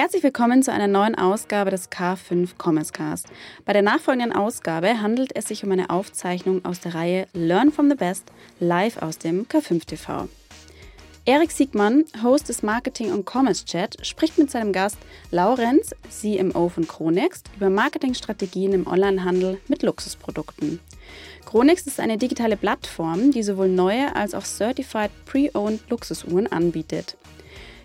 [0.00, 3.26] Herzlich willkommen zu einer neuen Ausgabe des K5 Commerce Cast.
[3.64, 7.90] Bei der nachfolgenden Ausgabe handelt es sich um eine Aufzeichnung aus der Reihe Learn from
[7.90, 8.30] the Best
[8.60, 10.28] live aus dem K5 TV.
[11.24, 14.98] Erik Siegmann, Host des Marketing und Commerce Chat, spricht mit seinem Gast
[15.32, 20.78] Laurenz, CMO von Chronext, über Marketingstrategien im Onlinehandel mit Luxusprodukten.
[21.44, 27.16] Chronext ist eine digitale Plattform, die sowohl neue als auch Certified Pre-Owned Luxusuhren anbietet.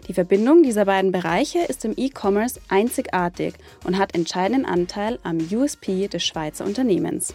[0.07, 3.53] Die Verbindung dieser beiden Bereiche ist im E-Commerce einzigartig
[3.85, 7.33] und hat entscheidenden Anteil am USP des Schweizer Unternehmens.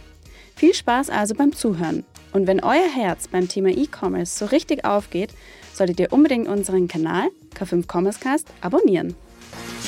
[0.54, 2.04] Viel Spaß also beim Zuhören.
[2.32, 5.30] Und wenn euer Herz beim Thema E-Commerce so richtig aufgeht,
[5.72, 9.14] solltet ihr unbedingt unseren Kanal K5 Commerce Cast abonnieren.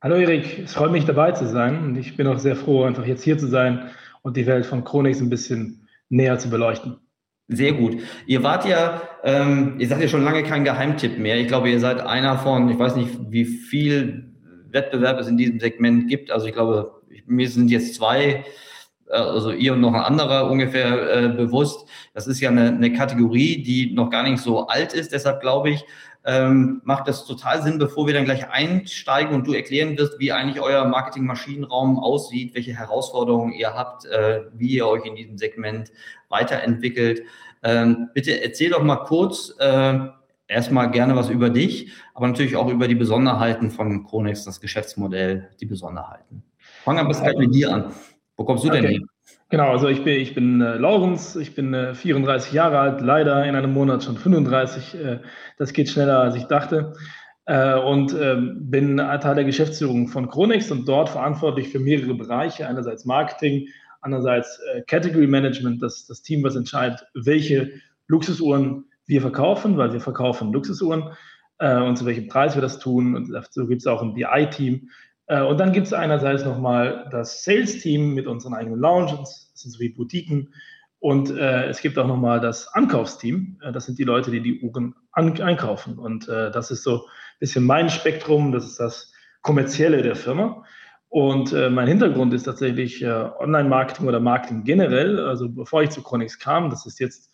[0.00, 3.04] Hallo Erik, es freut mich dabei zu sein und ich bin auch sehr froh, einfach
[3.04, 3.90] jetzt hier zu sein
[4.22, 6.96] und die Welt von Chronex ein bisschen näher zu beleuchten.
[7.52, 7.98] Sehr gut.
[8.26, 11.36] Ihr wart ja, ähm, ihr seid ja schon lange kein Geheimtipp mehr.
[11.36, 14.30] Ich glaube, ihr seid einer von, ich weiß nicht, wie viel
[14.70, 16.30] Wettbewerb es in diesem Segment gibt.
[16.30, 18.44] Also ich glaube, mir sind jetzt zwei,
[19.08, 21.88] äh, also ihr und noch ein anderer ungefähr äh, bewusst.
[22.14, 25.12] Das ist ja eine, eine Kategorie, die noch gar nicht so alt ist.
[25.12, 25.84] Deshalb glaube ich,
[26.24, 30.32] ähm, macht das total Sinn, bevor wir dann gleich einsteigen und du erklären wirst, wie
[30.32, 35.90] eigentlich euer Marketingmaschinenraum aussieht, welche Herausforderungen ihr habt, äh, wie ihr euch in diesem Segment
[36.28, 37.22] weiterentwickelt.
[37.62, 39.98] Ähm, bitte erzähl doch mal kurz äh,
[40.46, 45.50] erstmal gerne was über dich, aber natürlich auch über die Besonderheiten von Chronex, das Geschäftsmodell,
[45.60, 46.42] die Besonderheiten.
[46.84, 47.94] Fang am besten mit dir an.
[48.36, 48.80] Wo kommst du okay.
[48.80, 49.06] denn hin?
[49.48, 53.44] Genau, also ich bin, ich bin äh, Laurens, ich bin äh, 34 Jahre alt, leider
[53.44, 54.94] in einem Monat schon 35.
[54.94, 55.18] Äh,
[55.58, 56.92] das geht schneller, als ich dachte.
[57.46, 62.68] Äh, und ähm, bin Teil der Geschäftsführung von Chronex und dort verantwortlich für mehrere Bereiche.
[62.68, 63.66] Einerseits Marketing,
[64.00, 67.72] andererseits äh, Category Management, das das Team, was entscheidet, welche
[68.06, 71.10] Luxusuhren wir verkaufen, weil wir verkaufen Luxusuhren
[71.58, 73.16] äh, und zu welchem Preis wir das tun.
[73.16, 74.88] Und dazu gibt es auch ein BI-Team.
[75.30, 79.70] Äh, und dann gibt es einerseits nochmal das Sales-Team mit unseren eigenen Lounges, das sind
[79.70, 80.52] so wie Boutiquen.
[80.98, 83.58] Und äh, es gibt auch nochmal das Ankaufsteam.
[83.62, 85.98] Äh, das sind die Leute, die die Uhren einkaufen.
[85.98, 88.50] Und äh, das ist so ein bisschen mein Spektrum.
[88.50, 90.64] Das ist das Kommerzielle der Firma.
[91.08, 95.20] Und äh, mein Hintergrund ist tatsächlich äh, Online-Marketing oder Marketing generell.
[95.20, 97.30] Also bevor ich zu Chronix kam, das ist jetzt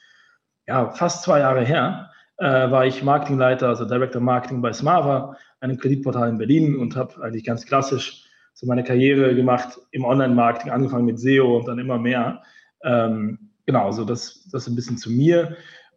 [0.66, 5.78] ja, fast zwei Jahre her, äh, war ich Marketingleiter, also Director Marketing bei Smava, einem
[5.78, 8.24] Kreditportal in Berlin und habe eigentlich ganz klassisch
[8.54, 12.42] so meine Karriere gemacht im Online-Marketing, angefangen mit SEO und dann immer mehr.
[12.82, 15.56] Ähm, genau, so das, das ein bisschen zu mir.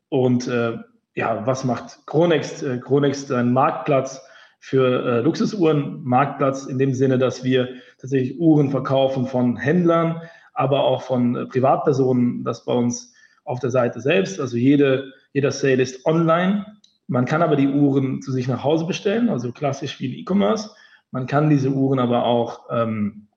[0.10, 0.78] Und äh,
[1.16, 2.64] ja, was macht Chronext?
[2.64, 4.22] Äh, Chronext ist ein Marktplatz
[4.60, 7.70] für äh, Luxusuhren Marktplatz in dem Sinne, dass wir
[8.00, 10.22] tatsächlich Uhren verkaufen von Händlern,
[10.54, 13.14] aber auch von äh, Privatpersonen, das bei uns
[13.46, 14.40] auf der Seite selbst.
[14.40, 16.66] Also jede, jeder Sale ist online.
[17.08, 20.70] Man kann aber die Uhren zu sich nach Hause bestellen, also klassisch wie im E-Commerce.
[21.12, 23.28] Man kann diese Uhren aber auch ähm,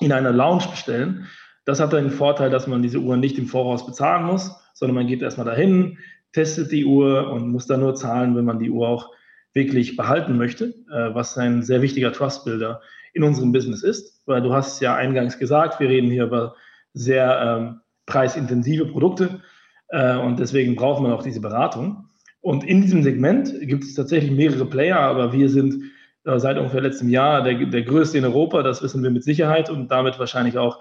[0.00, 1.26] in einer Lounge bestellen.
[1.64, 5.06] Das hat den Vorteil, dass man diese Uhren nicht im Voraus bezahlen muss, sondern man
[5.06, 5.98] geht erstmal dahin,
[6.32, 9.10] testet die Uhr und muss dann nur zahlen, wenn man die Uhr auch
[9.54, 12.82] wirklich behalten möchte, äh, was ein sehr wichtiger Trust-Builder
[13.14, 16.56] in unserem Business ist, weil du hast es ja eingangs gesagt, wir reden hier über
[16.92, 19.40] sehr ähm, preisintensive Produkte
[19.88, 22.08] äh, und deswegen braucht man auch diese Beratung.
[22.40, 25.82] Und in diesem Segment gibt es tatsächlich mehrere Player, aber wir sind
[26.24, 29.70] äh, seit ungefähr letztem Jahr der, der größte in Europa, das wissen wir mit Sicherheit
[29.70, 30.78] und damit wahrscheinlich auch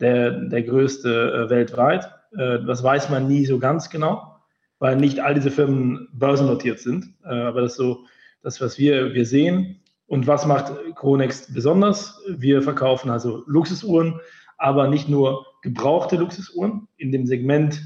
[0.00, 2.10] der, der größte äh, weltweit.
[2.36, 4.40] Das weiß man nie so ganz genau,
[4.80, 7.14] weil nicht all diese Firmen börsennotiert sind.
[7.22, 8.06] Aber das ist so
[8.42, 9.80] das, was wir, wir sehen.
[10.06, 12.20] Und was macht Chronext besonders?
[12.28, 14.18] Wir verkaufen also Luxusuhren,
[14.58, 16.88] aber nicht nur gebrauchte Luxusuhren.
[16.96, 17.80] In dem Segment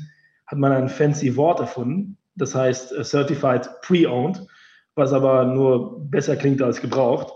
[0.48, 4.46] hat man ein fancy Wort erfunden, das heißt äh, Certified Pre-Owned,
[4.94, 7.32] was aber nur besser klingt als gebraucht.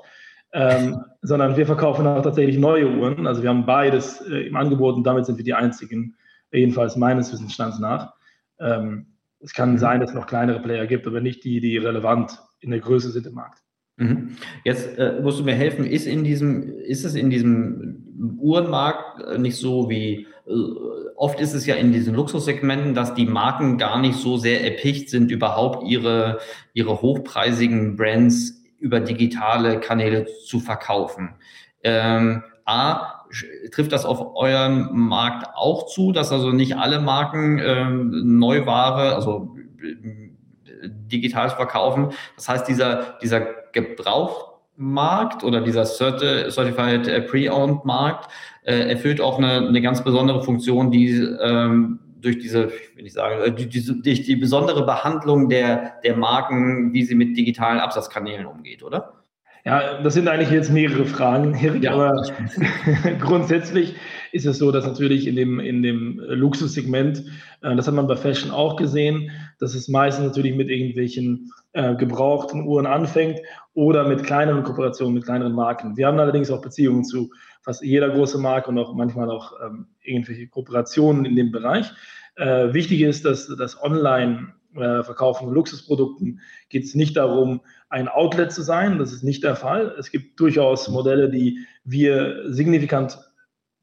[0.52, 3.26] Ähm, sondern wir verkaufen auch tatsächlich neue Uhren.
[3.26, 6.16] Also wir haben beides äh, im Angebot und damit sind wir die einzigen,
[6.50, 8.14] jedenfalls meines Wissensstands nach.
[8.58, 9.06] Ähm,
[9.40, 12.70] es kann sein, dass es noch kleinere Player gibt, aber nicht die, die relevant in
[12.70, 13.62] der Größe sind im Markt.
[13.96, 14.36] Mhm.
[14.64, 19.38] Jetzt äh, musst du mir helfen, ist, in diesem, ist es in diesem Uhrenmarkt äh,
[19.38, 20.52] nicht so wie, äh,
[21.16, 25.10] oft ist es ja in diesen Luxussegmenten, dass die Marken gar nicht so sehr erpicht
[25.10, 26.38] sind, überhaupt ihre,
[26.72, 31.34] ihre hochpreisigen Brands über digitale Kanäle zu verkaufen.
[31.84, 33.24] Ähm, A,
[33.72, 39.56] trifft das auf euren Markt auch zu, dass also nicht alle Marken ähm, Neuware, also
[39.82, 42.10] äh, digital verkaufen.
[42.36, 48.30] Das heißt, dieser, dieser Gebrauchmarkt oder dieser Certified äh, Pre-Owned Markt
[48.64, 53.42] äh, erfüllt auch eine, eine ganz besondere Funktion, die ähm, durch diese, will ich sagen,
[53.42, 58.82] äh, diese, durch die besondere Behandlung der, der Marken, wie sie mit digitalen Absatzkanälen umgeht,
[58.82, 59.21] oder?
[59.64, 62.12] Ja, das sind eigentlich jetzt mehrere Fragen, Erik, ja, aber
[63.20, 63.94] grundsätzlich
[64.32, 67.24] ist es so, dass natürlich in dem, in dem Luxussegment,
[67.60, 69.30] äh, das hat man bei Fashion auch gesehen,
[69.60, 73.38] dass es meistens natürlich mit irgendwelchen äh, gebrauchten Uhren anfängt
[73.74, 75.96] oder mit kleineren Kooperationen, mit kleineren Marken.
[75.96, 77.30] Wir haben allerdings auch Beziehungen zu
[77.60, 81.92] fast jeder große Marke und auch manchmal auch ähm, irgendwelche Kooperationen in dem Bereich.
[82.34, 87.60] Äh, wichtig ist, dass das Online äh, von Luxusprodukten geht es nicht darum,
[87.92, 88.98] ein Outlet zu sein.
[88.98, 89.94] Das ist nicht der Fall.
[89.98, 93.18] Es gibt durchaus Modelle, die wir signifikant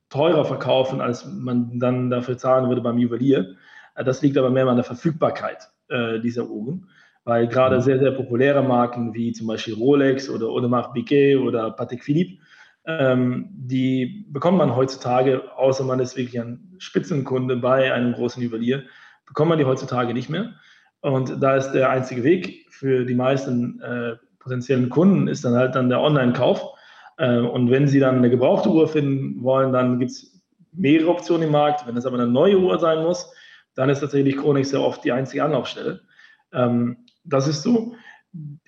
[0.09, 3.56] teurer verkaufen, als man dann dafür zahlen würde beim Juwelier.
[3.95, 6.89] Äh, das liegt aber mehr an der Verfügbarkeit äh, dieser Uhren,
[7.23, 7.81] weil gerade mhm.
[7.81, 12.41] sehr, sehr populäre Marken wie zum Beispiel Rolex oder Audemars Piguet oder Patek Philippe,
[12.85, 18.85] ähm, die bekommt man heutzutage, außer man ist wirklich ein Spitzenkunde bei einem großen Juwelier,
[19.27, 20.56] bekommt man die heutzutage nicht mehr.
[21.01, 25.75] Und da ist der einzige Weg für die meisten äh, potenziellen Kunden, ist dann halt
[25.75, 26.61] dann der Online-Kauf.
[27.17, 30.41] Äh, und wenn sie dann eine gebrauchte Uhr finden wollen, dann gibt es
[30.71, 31.87] mehrere Optionen im Markt.
[31.87, 33.31] Wenn es aber eine neue Uhr sein muss,
[33.75, 36.01] dann ist tatsächlich Chronik sehr oft die einzige Anlaufstelle.
[36.51, 37.95] Ähm, das ist so.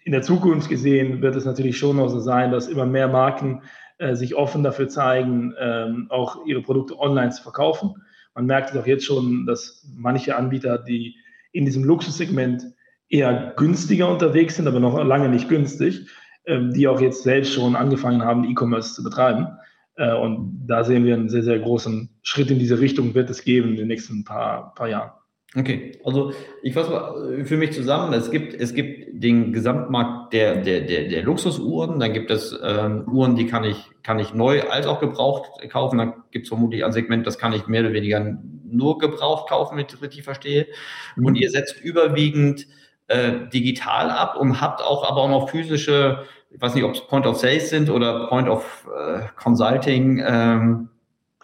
[0.03, 3.61] In der Zukunft gesehen wird es natürlich schon noch so sein, dass immer mehr Marken
[3.97, 7.95] äh, sich offen dafür zeigen, ähm, auch ihre Produkte online zu verkaufen.
[8.33, 11.15] Man merkt es auch jetzt schon, dass manche Anbieter, die
[11.51, 12.63] in diesem Luxussegment
[13.09, 16.07] eher günstiger unterwegs sind, aber noch lange nicht günstig,
[16.45, 19.47] ähm, die auch jetzt selbst schon angefangen haben, E-Commerce zu betreiben.
[19.95, 23.43] Äh, und da sehen wir einen sehr, sehr großen Schritt in diese Richtung, wird es
[23.43, 25.11] geben in den nächsten paar, paar Jahren.
[25.53, 26.31] Okay, also
[26.63, 28.13] ich fasse mal für mich zusammen.
[28.13, 33.05] Es gibt, es gibt den Gesamtmarkt der, der, der, der Luxusuhren, dann gibt es ähm,
[33.11, 35.97] Uhren, die kann ich, kann ich neu als auch gebraucht kaufen.
[35.97, 39.75] Dann gibt es vermutlich ein Segment, das kann ich mehr oder weniger nur gebraucht kaufen,
[39.75, 40.67] wenn ich das richtig verstehe.
[41.17, 41.25] Mhm.
[41.25, 42.65] Und ihr setzt überwiegend
[43.07, 47.01] äh, digital ab und habt auch aber auch noch physische, ich weiß nicht, ob es
[47.01, 50.23] Point of Sales sind oder Point of äh, Consulting.
[50.25, 50.89] Ähm,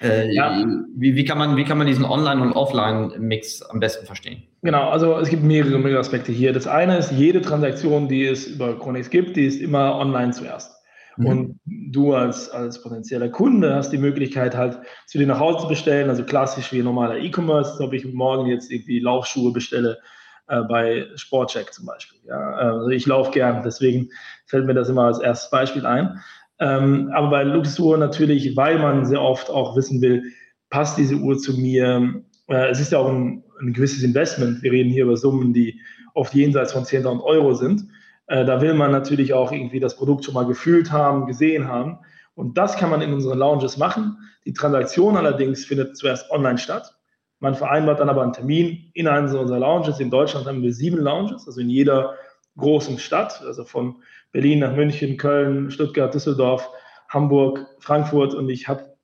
[0.01, 0.63] äh, ja.
[0.95, 4.43] wie, wie, kann man, wie kann man diesen Online- und Offline-Mix am besten verstehen?
[4.61, 6.53] Genau, also es gibt mehrere, mehrere Aspekte hier.
[6.53, 10.77] Das eine ist, jede Transaktion, die es über Chronix gibt, die ist immer online zuerst.
[11.17, 11.25] Mhm.
[11.25, 15.67] Und du als, als potenzieller Kunde hast die Möglichkeit halt zu dir nach Hause zu
[15.67, 19.97] bestellen, also klassisch wie normaler E-Commerce, ob ich morgen jetzt irgendwie Laufschuhe bestelle
[20.47, 22.19] äh, bei Sportcheck zum Beispiel.
[22.27, 22.39] Ja?
[22.53, 24.09] Also ich laufe gern, deswegen
[24.45, 26.19] fällt mir das immer als erstes Beispiel ein.
[26.59, 30.23] Ähm, aber bei Luxusuhr natürlich, weil man sehr oft auch wissen will,
[30.69, 32.23] passt diese Uhr zu mir?
[32.47, 34.63] Äh, es ist ja auch ein, ein, gewisses Investment.
[34.63, 35.79] Wir reden hier über Summen, die
[36.13, 37.87] oft jenseits von 10.000 Euro sind.
[38.27, 41.99] Äh, da will man natürlich auch irgendwie das Produkt schon mal gefühlt haben, gesehen haben.
[42.33, 44.17] Und das kann man in unseren Lounges machen.
[44.45, 46.95] Die Transaktion allerdings findet zuerst online statt.
[47.39, 49.99] Man vereinbart dann aber einen Termin in einem unserer Lounges.
[49.99, 52.15] In Deutschland haben wir sieben Lounges, also in jeder
[52.57, 53.97] großen Stadt, also von
[54.37, 56.69] Berlin nach München, Köln, Stuttgart, Düsseldorf,
[57.09, 58.95] Hamburg, Frankfurt und ich habe,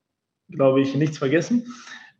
[0.49, 1.65] glaube ich, nichts vergessen.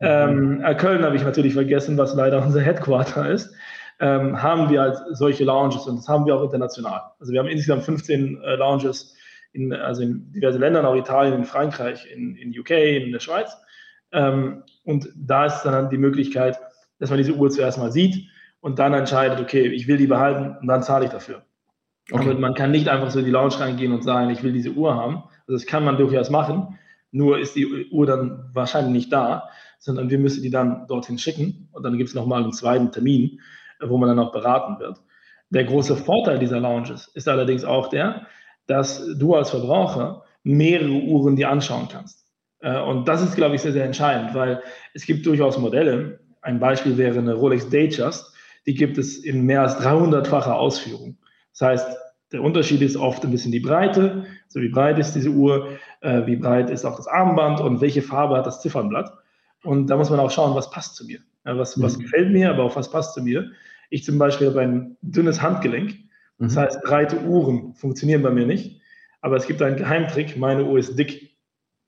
[0.00, 0.06] Mhm.
[0.06, 3.54] Ähm, äh, Köln habe ich natürlich vergessen, was leider unser Headquarter ist.
[4.00, 7.02] Ähm, haben wir halt solche Lounges und das haben wir auch international.
[7.20, 9.14] Also wir haben insgesamt 15 äh, Lounges
[9.52, 13.56] in, also in diverse Ländern, auch Italien, in Frankreich, in, in UK, in der Schweiz.
[14.10, 16.58] Ähm, und da ist dann die Möglichkeit,
[16.98, 18.28] dass man diese Uhr zuerst mal sieht
[18.58, 21.44] und dann entscheidet, okay, ich will die behalten und dann zahle ich dafür.
[22.10, 22.30] Okay.
[22.30, 24.72] Aber man kann nicht einfach so in die Lounge reingehen und sagen, ich will diese
[24.72, 25.24] Uhr haben.
[25.46, 26.78] Also das kann man durchaus machen,
[27.10, 31.68] nur ist die Uhr dann wahrscheinlich nicht da, sondern wir müssen die dann dorthin schicken
[31.72, 33.40] und dann gibt es nochmal einen zweiten Termin,
[33.80, 35.00] wo man dann auch beraten wird.
[35.50, 38.26] Der große Vorteil dieser Lounges ist allerdings auch der,
[38.66, 42.26] dass du als Verbraucher mehrere Uhren dir anschauen kannst.
[42.60, 44.62] Äh, und das ist, glaube ich, sehr, sehr entscheidend, weil
[44.94, 46.20] es gibt durchaus Modelle.
[46.40, 48.32] Ein Beispiel wäre eine Rolex Datejust.
[48.66, 51.18] Die gibt es in mehr als 300-facher Ausführung.
[51.54, 51.96] Das heißt,
[52.32, 54.26] der Unterschied ist oft ein bisschen die Breite.
[54.46, 55.68] Also wie breit ist diese Uhr,
[56.00, 59.12] äh, wie breit ist auch das Armband und welche Farbe hat das Ziffernblatt.
[59.62, 61.20] Und da muss man auch schauen, was passt zu mir.
[61.44, 62.02] was, was mhm.
[62.02, 63.50] gefällt mir, aber auch was passt zu mir.
[63.90, 65.94] Ich zum Beispiel habe ein dünnes Handgelenk.
[66.38, 66.60] Das mhm.
[66.60, 68.80] heißt, breite Uhren funktionieren bei mir nicht.
[69.20, 71.36] Aber es gibt einen Geheimtrick, meine Uhr ist dick.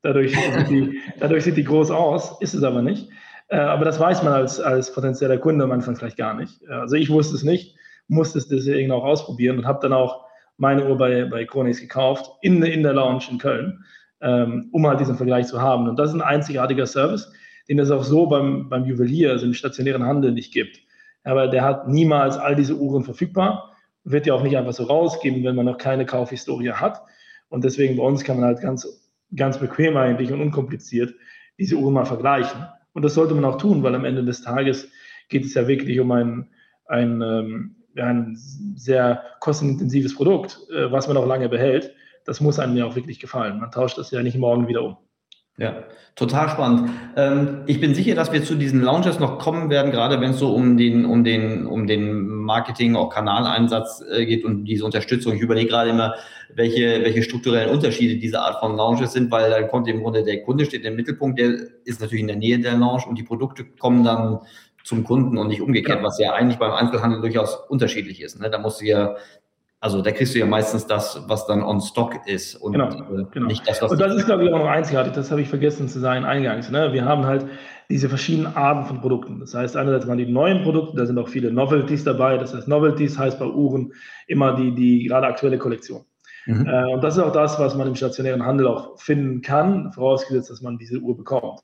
[0.03, 3.09] Dadurch sieht die, dadurch sieht die groß aus, ist es aber nicht.
[3.49, 6.63] Äh, aber das weiß man als, als potenzieller Kunde am Anfang vielleicht gar nicht.
[6.63, 7.77] Äh, also ich wusste es nicht,
[8.09, 10.25] musste es deswegen auch ausprobieren und habe dann auch
[10.57, 13.85] meine Uhr bei, bei Chronix gekauft, in, in der Lounge in Köln,
[14.21, 15.89] ähm, um halt diesen Vergleich zu haben.
[15.89, 17.31] Und das ist ein einzigartiger Service,
[17.69, 20.81] den es auch so beim, beim Juwelier, also im stationären Handel nicht gibt.
[21.25, 23.73] Aber der hat niemals all diese Uhren verfügbar,
[24.05, 27.03] wird ja auch nicht einfach so rausgeben, wenn man noch keine Kaufhistorie hat.
[27.49, 28.87] Und deswegen bei uns kann man halt ganz,
[29.35, 31.15] ganz bequem eigentlich und unkompliziert
[31.59, 32.67] diese Uhren mal vergleichen.
[32.93, 34.89] Und das sollte man auch tun, weil am Ende des Tages
[35.29, 36.49] geht es ja wirklich um ein,
[36.87, 41.93] ein, ähm, ein sehr kostenintensives Produkt, äh, was man auch lange behält.
[42.25, 43.61] Das muss einem ja auch wirklich gefallen.
[43.61, 44.97] Man tauscht das ja nicht morgen wieder um.
[45.59, 45.85] Ja,
[46.17, 46.91] total spannend.
[47.17, 50.39] Ähm, ich bin sicher, dass wir zu diesen Launches noch kommen werden, gerade wenn es
[50.39, 55.35] so um den, um den, um den Marketing, auch Kanaleinsatz äh, geht und diese Unterstützung.
[55.35, 56.15] Ich überlege gerade immer,
[56.55, 60.43] welche, welche strukturellen Unterschiede diese Art von Launches sind, weil dann kommt im Grunde der
[60.43, 63.65] Kunde steht im Mittelpunkt, der ist natürlich in der Nähe der Launch und die Produkte
[63.65, 64.41] kommen dann
[64.87, 68.41] zum Kunden und nicht umgekehrt, was ja eigentlich beim Einzelhandel durchaus unterschiedlich ist.
[68.41, 68.51] Ne?
[68.51, 69.17] Da musst du ja
[69.79, 73.25] also da kriegst du ja meistens das, was dann on stock ist und genau, äh,
[73.31, 73.47] genau.
[73.47, 73.93] nicht das, was.
[73.93, 75.13] Und das ist, glaube ich, auch noch einzigartig.
[75.13, 76.71] Das habe ich vergessen zu sagen eingangs.
[76.71, 76.93] Ne?
[76.93, 77.47] Wir haben halt
[77.91, 79.39] diese verschiedenen Arten von Produkten.
[79.39, 82.39] Das heißt, einerseits waren die neuen Produkte, da sind auch viele Novelties dabei.
[82.39, 83.93] Das heißt, Novelties heißt bei Uhren
[84.27, 86.05] immer die, die gerade aktuelle Kollektion.
[86.47, 86.67] Mhm.
[86.67, 90.51] Äh, und das ist auch das, was man im stationären Handel auch finden kann, vorausgesetzt,
[90.51, 91.61] dass man diese Uhr bekommt.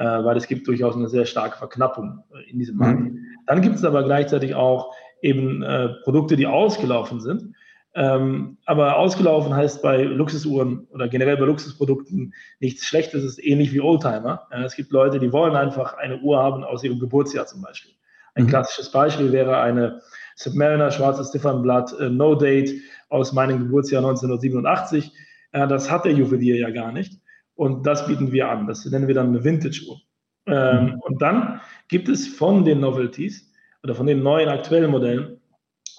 [0.00, 3.00] Äh, weil es gibt durchaus eine sehr starke Verknappung äh, in diesem Markt.
[3.00, 3.18] Mhm.
[3.46, 7.54] Dann gibt es aber gleichzeitig auch eben äh, Produkte, die ausgelaufen sind.
[7.94, 13.74] Ähm, aber ausgelaufen heißt bei Luxusuhren oder generell bei Luxusprodukten nichts Schlechtes, es ist ähnlich
[13.74, 14.46] wie Oldtimer.
[14.50, 17.92] Ja, es gibt Leute, die wollen einfach eine Uhr haben aus ihrem Geburtsjahr zum Beispiel.
[18.34, 18.48] Ein mhm.
[18.48, 20.00] klassisches Beispiel wäre eine
[20.34, 22.72] Submariner schwarzes Ziffernblatt äh, No Date
[23.10, 25.12] aus meinem Geburtsjahr 1987.
[25.52, 27.19] Äh, das hat der Juwelier ja gar nicht.
[27.60, 28.66] Und das bieten wir an.
[28.66, 30.00] Das nennen wir dann eine Vintage-Uhr.
[30.46, 31.00] Ähm, mhm.
[31.00, 33.52] Und dann gibt es von den Novelties
[33.82, 35.38] oder von den neuen aktuellen Modellen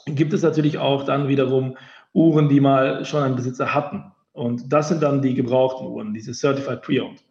[0.07, 1.77] gibt es natürlich auch dann wiederum
[2.13, 4.11] Uhren, die mal schon einen Besitzer hatten.
[4.31, 7.23] Und das sind dann die gebrauchten Uhren, diese Certified Pre-Owned.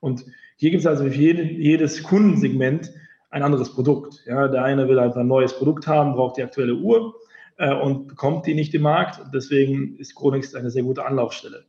[0.00, 0.24] Und
[0.56, 2.90] hier gibt es also für jede, jedes Kundensegment
[3.30, 4.20] ein anderes Produkt.
[4.26, 7.14] Ja, der eine will einfach ein neues Produkt haben, braucht die aktuelle Uhr
[7.58, 9.20] äh, und bekommt die nicht im Markt.
[9.32, 11.66] Deswegen ist Chronix eine sehr gute Anlaufstelle.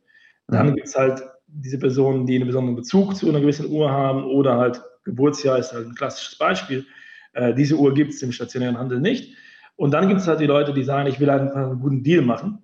[0.49, 4.23] Dann gibt es halt diese Personen, die einen besonderen Bezug zu einer gewissen Uhr haben
[4.25, 6.85] oder halt Geburtsjahr ist halt ein klassisches Beispiel.
[7.33, 9.35] Äh, diese Uhr gibt es im stationären Handel nicht.
[9.75, 12.23] Und dann gibt es halt die Leute, die sagen, ich will einfach einen guten Deal
[12.23, 12.59] machen.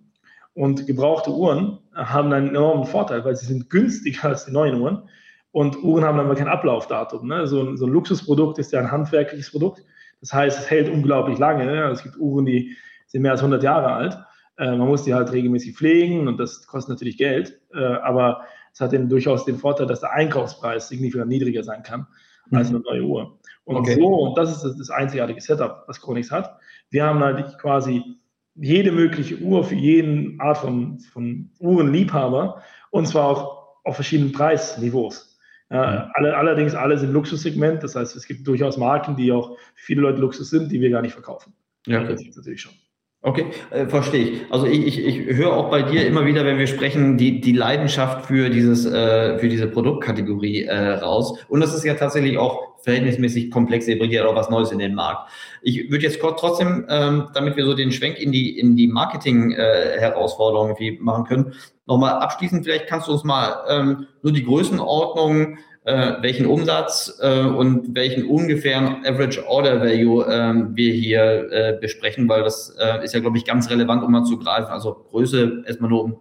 [0.54, 5.10] Und gebrauchte Uhren haben einen enormen Vorteil, weil sie sind günstiger als die neuen Uhren.
[5.52, 7.28] Und Uhren haben aber kein Ablaufdatum.
[7.28, 7.48] Ne?
[7.48, 9.84] So, ein, so, ein, Luxusprodukt ist ja ein handwerkliches Produkt.
[10.20, 11.66] Das heißt, es hält unglaublich lange.
[11.66, 11.84] Ne?
[11.92, 12.76] Es gibt Uhren, die
[13.08, 14.18] sind mehr als 100 Jahre alt.
[14.58, 17.60] Äh, man muss die halt regelmäßig pflegen und das kostet natürlich Geld.
[17.74, 18.42] Äh, aber
[18.74, 22.08] es hat den, durchaus den Vorteil, dass der Einkaufspreis signifikant niedriger sein kann
[22.52, 23.40] als eine neue Uhr.
[23.64, 23.96] Und okay.
[23.96, 26.58] so, und das ist das, das einzigartige Setup, was Chronix hat.
[26.90, 28.04] Wir haben halt quasi
[28.56, 32.62] jede mögliche Uhr für jeden Art von, von Uhrenliebhaber
[32.92, 35.40] und zwar auch auf verschiedenen Preisniveaus.
[35.70, 39.86] Ja, alle, allerdings alle sind Luxussegment, das heißt, es gibt durchaus Marken, die auch für
[39.86, 41.54] viele Leute Luxus sind, die wir gar nicht verkaufen.
[41.88, 42.74] Ja, das ist natürlich schon.
[43.26, 44.42] Okay, äh, verstehe ich.
[44.52, 47.54] Also ich, ich, ich höre auch bei dir immer wieder, wenn wir sprechen, die, die
[47.54, 51.40] Leidenschaft für dieses äh, für diese Produktkategorie äh, raus.
[51.48, 54.80] Und das ist ja tatsächlich auch verhältnismäßig komplex, ihr bringt ja auch was Neues in
[54.80, 55.32] den Markt.
[55.62, 60.76] Ich würde jetzt trotzdem, ähm, damit wir so den Schwenk in die in die Marketing-Herausforderungen
[60.78, 61.54] äh, machen können,
[61.86, 67.42] nochmal abschließend, vielleicht kannst du uns mal ähm, nur die Größenordnung äh, welchen Umsatz äh,
[67.42, 73.14] und welchen ungefähren Average Order Value äh, wir hier äh, besprechen, weil das äh, ist
[73.14, 74.72] ja, glaube ich, ganz relevant, um mal zu greifen.
[74.72, 76.20] Also Größe erstmal nur, um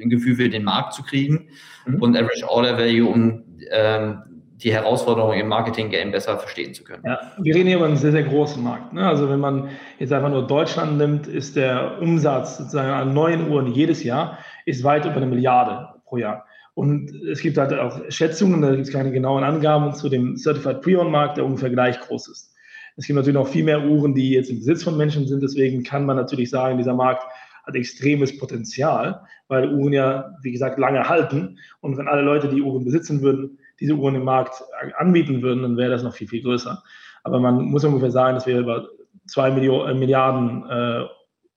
[0.00, 1.48] ein Gefühl für den Markt zu kriegen
[1.86, 2.02] mhm.
[2.02, 4.22] und Average Order Value, um ähm,
[4.62, 7.02] die Herausforderungen im Marketing-Game besser verstehen zu können.
[7.06, 8.92] Ja, wir reden hier über einen sehr, sehr großen Markt.
[8.92, 9.06] Ne?
[9.06, 9.68] Also wenn man
[10.00, 14.82] jetzt einfach nur Deutschland nimmt, ist der Umsatz sozusagen an neuen Uhren jedes Jahr ist
[14.82, 16.44] weit über eine Milliarde pro Jahr.
[16.78, 20.80] Und es gibt halt auch Schätzungen, da gibt es keine genauen Angaben zu dem Certified
[20.80, 22.54] Pre-Owned-Markt, der ungefähr gleich groß ist.
[22.96, 25.42] Es gibt natürlich noch viel mehr Uhren, die jetzt im Besitz von Menschen sind.
[25.42, 27.24] Deswegen kann man natürlich sagen, dieser Markt
[27.64, 31.58] hat extremes Potenzial, weil Uhren ja, wie gesagt, lange halten.
[31.80, 34.62] Und wenn alle Leute, die Uhren besitzen würden, diese Uhren im Markt
[34.98, 36.80] anbieten würden, dann wäre das noch viel, viel größer.
[37.24, 38.86] Aber man muss ungefähr sagen, dass wir über
[39.26, 41.08] zwei Millionen, äh, Milliarden äh,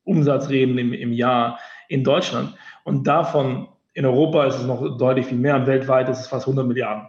[0.04, 1.60] Umsatz reden im, im Jahr
[1.90, 2.56] in Deutschland.
[2.86, 6.48] Und davon in Europa ist es noch deutlich viel mehr und weltweit ist es fast
[6.48, 7.08] 100 Milliarden.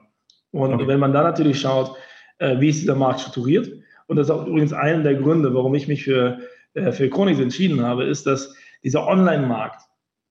[0.51, 0.87] Und okay.
[0.87, 1.97] wenn man dann natürlich schaut,
[2.39, 3.69] äh, wie ist dieser Markt strukturiert,
[4.07, 6.39] und das ist auch übrigens einer der Gründe, warum ich mich für,
[6.75, 9.81] äh, für Chronix entschieden habe, ist, dass dieser Online-Markt,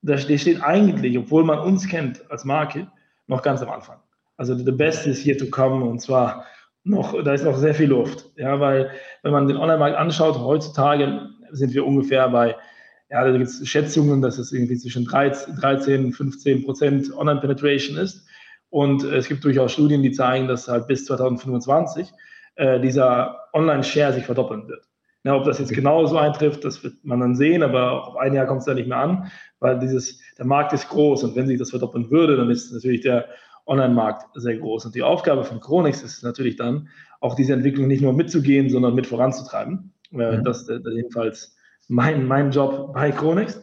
[0.02, 2.88] der steht eigentlich, obwohl man uns kennt als Marke,
[3.28, 3.98] noch ganz am Anfang.
[4.38, 6.46] Also the best is here to come und zwar
[6.84, 8.30] noch, da ist noch sehr viel Luft.
[8.36, 8.92] Ja, weil
[9.24, 12.56] wenn man den Online-Markt anschaut, heutzutage sind wir ungefähr bei,
[13.12, 18.26] ja, da gibt es Schätzungen, dass es irgendwie zwischen 13, und 15 Prozent Online-Penetration ist.
[18.70, 22.10] Und es gibt durchaus Studien, die zeigen, dass halt bis 2025
[22.56, 24.86] äh, dieser Online-Share sich verdoppeln wird.
[25.26, 28.34] Ja, ob das jetzt genau so eintrifft, das wird man dann sehen, aber auf ein
[28.34, 31.48] Jahr kommt es da nicht mehr an, weil dieses, der Markt ist groß und wenn
[31.48, 33.28] sich das verdoppeln würde, dann ist natürlich der
[33.68, 34.86] Online-Markt sehr groß.
[34.86, 36.88] Und die Aufgabe von Chronix ist natürlich dann,
[37.20, 39.94] auch diese Entwicklung nicht nur mitzugehen, sondern mit voranzutreiben.
[40.12, 40.44] Mhm.
[40.44, 41.56] Das ist jedenfalls
[41.92, 43.62] mein, mein Job bei Chronix.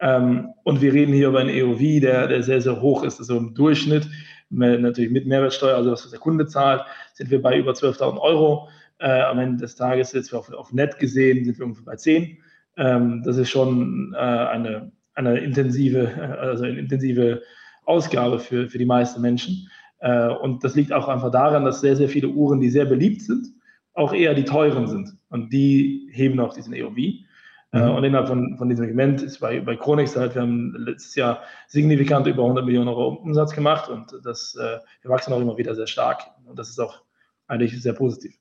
[0.00, 3.18] Ähm, und wir reden hier über einen EOV, der, der sehr, sehr hoch ist.
[3.20, 4.08] Also im Durchschnitt,
[4.50, 6.82] natürlich mit Mehrwertsteuer, also was der Kunde zahlt,
[7.14, 8.68] sind wir bei über 12.000 Euro.
[8.98, 12.38] Äh, am Ende des Tages, jetzt auf, auf Net gesehen, sind wir ungefähr bei 10.
[12.76, 17.42] Ähm, das ist schon äh, eine, eine intensive, also eine intensive
[17.84, 19.68] Ausgabe für, für die meisten Menschen.
[20.00, 23.22] Äh, und das liegt auch einfach daran, dass sehr, sehr viele Uhren, die sehr beliebt
[23.22, 23.46] sind,
[23.94, 25.16] auch eher die teuren sind.
[25.28, 27.27] Und die heben auch diesen EOV.
[27.72, 27.90] Äh, mhm.
[27.96, 31.42] Und innerhalb von, von diesem Segment ist bei, bei Chronix halt, wir haben letztes Jahr
[31.66, 35.74] signifikant über 100 Millionen Euro Umsatz gemacht und das, äh, wir wachsen auch immer wieder
[35.74, 36.22] sehr stark.
[36.46, 37.02] Und das ist auch
[37.46, 38.34] eigentlich sehr positiv.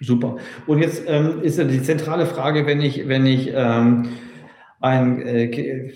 [0.00, 0.36] Super.
[0.66, 4.08] Und jetzt ähm, ist ja die zentrale Frage, wenn ich, wenn ich ähm,
[4.80, 5.92] ein äh,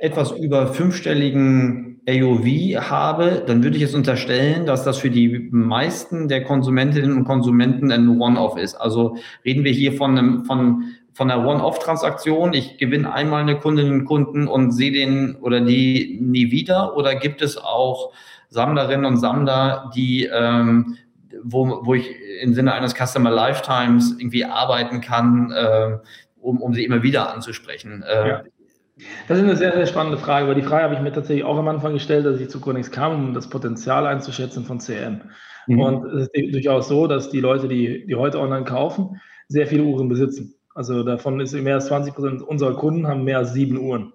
[0.00, 2.46] etwas über fünfstelligen AOV
[2.90, 7.92] habe, dann würde ich jetzt unterstellen, dass das für die meisten der Konsumentinnen und Konsumenten
[7.92, 8.74] ein One-Off ist.
[8.74, 12.52] Also reden wir hier von einem, von, von einer One-Off-Transaktion.
[12.54, 16.96] Ich gewinne einmal eine Kundin und Kunden und sehe den oder die nie wieder.
[16.96, 18.12] Oder gibt es auch
[18.48, 20.96] Sammlerinnen und Sammler, die, ähm,
[21.42, 22.08] wo, wo ich
[22.40, 25.98] im Sinne eines Customer Lifetimes irgendwie arbeiten kann, äh,
[26.40, 28.02] um, um sie immer wieder anzusprechen?
[28.02, 28.42] Äh, ja.
[29.26, 31.58] Das ist eine sehr, sehr spannende Frage, weil die Frage habe ich mir tatsächlich auch
[31.58, 35.22] am Anfang gestellt, als ich zu Connex kam, um das Potenzial einzuschätzen von CM.
[35.66, 35.80] Mhm.
[35.80, 39.84] Und es ist durchaus so, dass die Leute, die, die heute online kaufen, sehr viele
[39.84, 40.54] Uhren besitzen.
[40.74, 44.12] Also davon ist mehr als 20 Prozent unserer Kunden haben mehr als sieben Uhren.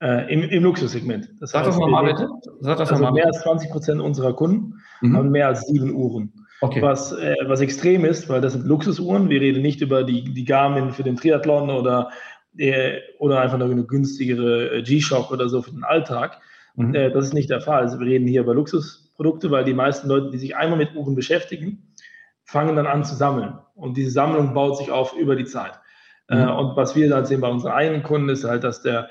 [0.00, 1.28] Äh, im, im Luxussegment.
[1.40, 2.28] Das Sag heißt, das nochmal bitte.
[2.60, 5.16] Sag das also mehr als 20 Prozent unserer Kunden mhm.
[5.16, 6.32] haben mehr als sieben Uhren.
[6.60, 6.80] Okay.
[6.82, 9.28] Was, äh, was extrem ist, weil das sind Luxusuhren.
[9.28, 12.10] Wir reden nicht über die, die Garmin für den Triathlon oder
[13.18, 16.40] oder einfach nur eine günstigere äh, G-Shock oder so für den Alltag.
[16.74, 16.94] Mhm.
[16.94, 17.82] Äh, das ist nicht der Fall.
[17.82, 21.14] Also wir reden hier über Luxusprodukte, weil die meisten Leute, die sich einmal mit Uhren
[21.14, 21.94] beschäftigen,
[22.44, 23.58] fangen dann an zu sammeln.
[23.74, 25.72] Und diese Sammlung baut sich auf über die Zeit.
[26.28, 26.50] Äh, mhm.
[26.50, 29.08] und was wir dann sehen bei unseren eigenen Kunden ist halt, dass der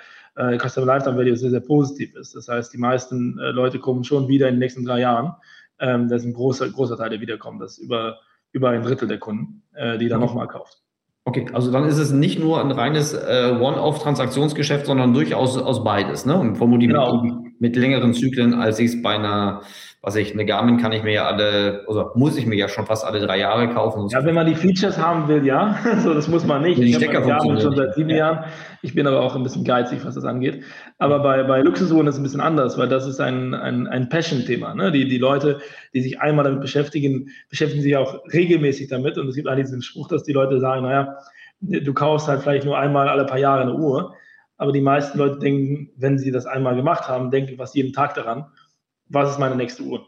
[0.59, 2.35] Customer Lifetime Value sehr, sehr positiv ist.
[2.35, 5.33] Das heißt, die meisten Leute kommen schon wieder in den nächsten drei Jahren.
[5.79, 7.59] Ähm, das ist ein großer, großer Teil, der wiederkommt.
[7.59, 8.19] Das ist über,
[8.51, 9.63] über ein Drittel der Kunden,
[9.99, 10.25] die dann mhm.
[10.27, 10.83] nochmal kauft.
[11.27, 16.25] Okay, also dann ist es nicht nur ein reines äh, One-Off-Transaktionsgeschäft, sondern durchaus aus beides,
[16.25, 16.39] ne?
[16.39, 17.21] Und vermutlich genau.
[17.21, 19.61] mit, mit, längeren Zyklen, als ich es bei einer,
[20.07, 22.85] was ich, eine Garmin kann ich mir ja alle, oder muss ich mir ja schon
[22.85, 24.07] fast alle drei Jahre kaufen.
[24.07, 25.77] Ja, wenn man die Features haben will, ja.
[26.01, 26.79] so, das muss man nicht.
[26.79, 28.15] Die ich Stecker Garmin schon seit sieben ja.
[28.15, 28.45] Jahren.
[28.81, 30.63] Ich bin aber auch ein bisschen geizig, was das angeht.
[30.97, 34.07] Aber bei, bei Luxusuhren ist es ein bisschen anders, weil das ist ein, ein, ein
[34.07, 34.75] Passion-Thema.
[34.75, 34.93] Ne?
[34.93, 35.59] Die, die Leute,
[35.93, 39.17] die sich einmal damit beschäftigen, beschäftigen sich auch regelmäßig damit.
[39.17, 41.17] Und es gibt eigentlich diesen Spruch, dass die Leute sagen, naja,
[41.59, 44.15] du kaufst halt vielleicht nur einmal alle paar Jahre eine Uhr.
[44.55, 48.13] Aber die meisten Leute denken, wenn sie das einmal gemacht haben, denken fast jeden Tag
[48.13, 48.45] daran,
[49.09, 50.05] was ist meine nächste Uhr?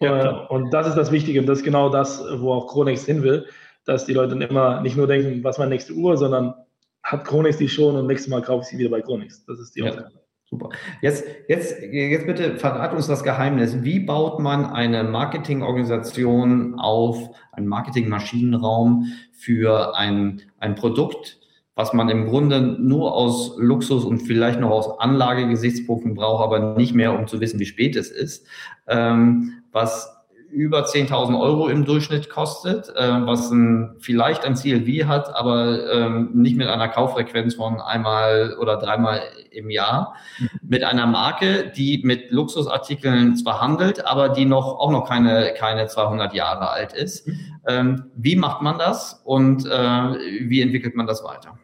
[0.00, 3.22] Ja, und das ist das Wichtige und das ist genau das, wo auch Chronex hin
[3.22, 3.46] will,
[3.84, 6.54] dass die Leute dann immer nicht nur denken, was ist meine nächste Uhr, sondern
[7.02, 9.44] hat Chronex die schon und nächstes Mal kaufe ich sie wieder bei Chronex.
[9.46, 9.90] Das ist die ja.
[9.90, 10.12] Aufgabe.
[10.50, 10.70] Super.
[11.02, 13.82] Jetzt, jetzt, jetzt bitte verrat uns das Geheimnis.
[13.82, 17.18] Wie baut man eine Marketingorganisation auf,
[17.52, 21.38] einen Marketingmaschinenraum für ein, ein Produkt,
[21.78, 26.92] was man im Grunde nur aus Luxus und vielleicht noch aus Anlagegesichtspunkten braucht, aber nicht
[26.92, 28.48] mehr, um zu wissen, wie spät es ist,
[28.88, 30.12] ähm, was
[30.50, 36.30] über 10.000 Euro im Durchschnitt kostet, äh, was ein, vielleicht ein CLV hat, aber ähm,
[36.34, 39.20] nicht mit einer Kauffrequenz von einmal oder dreimal
[39.52, 40.16] im Jahr.
[40.40, 40.48] Mhm.
[40.62, 45.86] Mit einer Marke, die mit Luxusartikeln zwar handelt, aber die noch auch noch keine, keine
[45.86, 47.28] 200 Jahre alt ist.
[47.28, 47.40] Mhm.
[47.68, 51.56] Ähm, wie macht man das und äh, wie entwickelt man das weiter?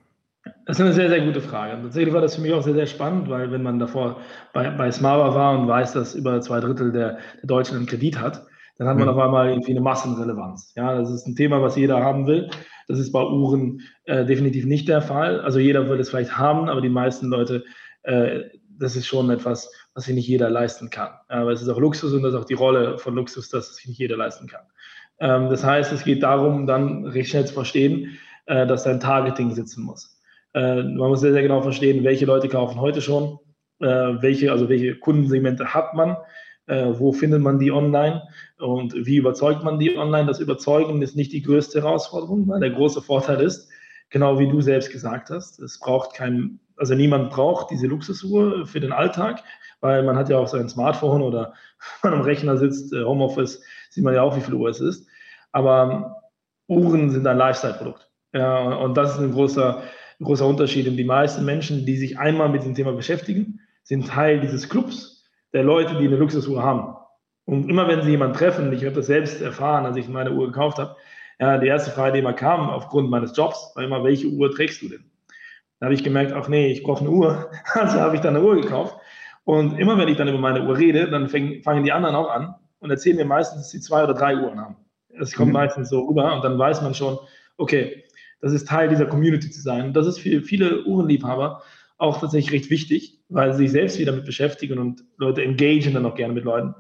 [0.66, 1.80] Das ist eine sehr, sehr gute Frage.
[1.82, 4.20] Tatsächlich war das für mich auch sehr, sehr spannend, weil wenn man davor
[4.52, 8.18] bei, bei Smava war und weiß, dass über zwei Drittel der, der Deutschen einen Kredit
[8.18, 8.46] hat,
[8.78, 9.14] dann hat man mhm.
[9.14, 10.72] auf einmal irgendwie eine Massenrelevanz.
[10.74, 12.50] Ja, das ist ein Thema, was jeder haben will.
[12.88, 15.40] Das ist bei Uhren äh, definitiv nicht der Fall.
[15.40, 17.64] Also jeder will es vielleicht haben, aber die meisten Leute,
[18.02, 18.40] äh,
[18.78, 21.10] das ist schon etwas, was sich nicht jeder leisten kann.
[21.28, 23.76] Aber es ist auch Luxus und das ist auch die Rolle von Luxus, dass es
[23.76, 24.64] sich nicht jeder leisten kann.
[25.20, 29.54] Ähm, das heißt, es geht darum, dann recht schnell zu verstehen, äh, dass ein Targeting
[29.54, 30.13] sitzen muss.
[30.54, 33.38] Äh, man muss sehr, sehr genau verstehen, welche Leute kaufen heute schon,
[33.80, 36.16] äh, welche, also welche Kundensegmente hat man
[36.66, 38.22] äh, wo findet man die online
[38.58, 40.26] und wie überzeugt man die online.
[40.26, 43.68] Das Überzeugen ist nicht die größte Herausforderung, weil der große Vorteil ist,
[44.10, 48.80] genau wie du selbst gesagt hast, es braucht kein, also niemand braucht diese Luxusuhr für
[48.80, 49.42] den Alltag,
[49.80, 51.54] weil man hat ja auch sein Smartphone oder
[52.02, 54.80] wenn man am Rechner sitzt, äh, Homeoffice, sieht man ja auch, wie viel Uhr es
[54.80, 55.06] ist.
[55.52, 56.22] Aber
[56.66, 58.08] Uhren sind ein Lifestyle-Produkt.
[58.32, 59.82] Ja, und das ist ein großer,
[60.22, 60.88] großer Unterschied.
[60.88, 65.24] Und die meisten Menschen, die sich einmal mit dem Thema beschäftigen, sind Teil dieses Clubs
[65.52, 66.96] der Leute, die eine Luxusuhr haben.
[67.44, 70.46] Und immer wenn sie jemanden treffen, ich habe das selbst erfahren, als ich meine Uhr
[70.46, 70.96] gekauft habe,
[71.38, 74.80] ja, die erste Frage, die immer kam aufgrund meines Jobs, war immer, welche Uhr trägst
[74.82, 75.04] du denn?
[75.80, 77.50] Da habe ich gemerkt, ach nee, ich brauche eine Uhr.
[77.74, 78.96] Also habe ich dann eine Uhr gekauft.
[79.44, 82.54] Und immer wenn ich dann über meine Uhr rede, dann fangen die anderen auch an
[82.78, 84.76] und erzählen mir meistens, dass sie zwei oder drei Uhren haben.
[85.18, 85.54] Das kommt mhm.
[85.54, 87.18] meistens so rüber und dann weiß man schon,
[87.58, 88.04] okay,
[88.44, 89.86] das ist Teil dieser Community zu sein.
[89.86, 91.62] Und das ist für viele Uhrenliebhaber
[91.96, 96.04] auch tatsächlich recht wichtig, weil sie sich selbst wieder damit beschäftigen und Leute engagieren dann
[96.04, 96.74] auch gerne mit Leuten,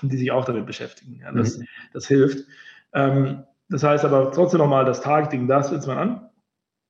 [0.00, 1.20] die sich auch damit beschäftigen.
[1.20, 1.66] Ja, das, mhm.
[1.92, 2.46] das hilft.
[2.94, 6.30] Ähm, das heißt aber trotzdem nochmal, das Targeting, das setzt man an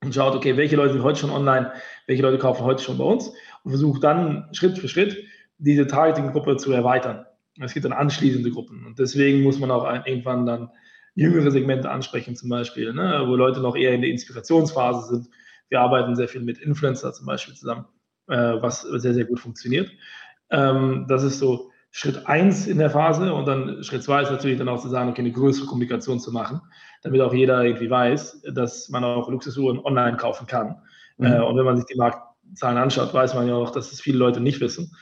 [0.04, 1.72] und schaut, okay, welche Leute sind heute schon online,
[2.06, 3.32] welche Leute kaufen heute schon bei uns
[3.64, 5.24] und versucht dann Schritt für Schritt
[5.58, 7.26] diese Targeting-Gruppe zu erweitern.
[7.58, 10.70] Es gibt dann anschließende Gruppen und deswegen muss man auch irgendwann dann
[11.14, 15.28] jüngere Segmente ansprechen, zum Beispiel, ne, wo Leute noch eher in der Inspirationsphase sind
[15.70, 17.86] wir arbeiten sehr viel mit Influencer zum Beispiel zusammen,
[18.28, 19.90] äh, was sehr, sehr gut funktioniert.
[20.50, 24.58] Ähm, das ist so Schritt eins in der Phase und dann Schritt zwei ist natürlich
[24.58, 26.60] dann auch zu sagen, okay, eine größere Kommunikation zu machen,
[27.02, 30.76] damit auch jeder irgendwie weiß, dass man auch Luxusuhren online kaufen kann.
[31.18, 31.26] Mhm.
[31.26, 34.18] Äh, und wenn man sich die Marktzahlen anschaut, weiß man ja auch, dass es viele
[34.18, 34.94] Leute nicht wissen.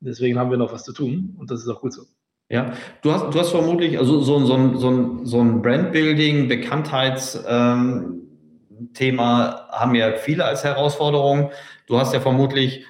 [0.00, 2.02] Deswegen haben wir noch was zu tun und das ist auch gut so.
[2.48, 8.22] Ja, du hast, du hast vermutlich also so, so, so, so ein Brandbuilding, Bekanntheits, ähm,
[8.92, 11.50] Thema haben ja viele als Herausforderung.
[11.86, 12.84] Du hast ja vermutlich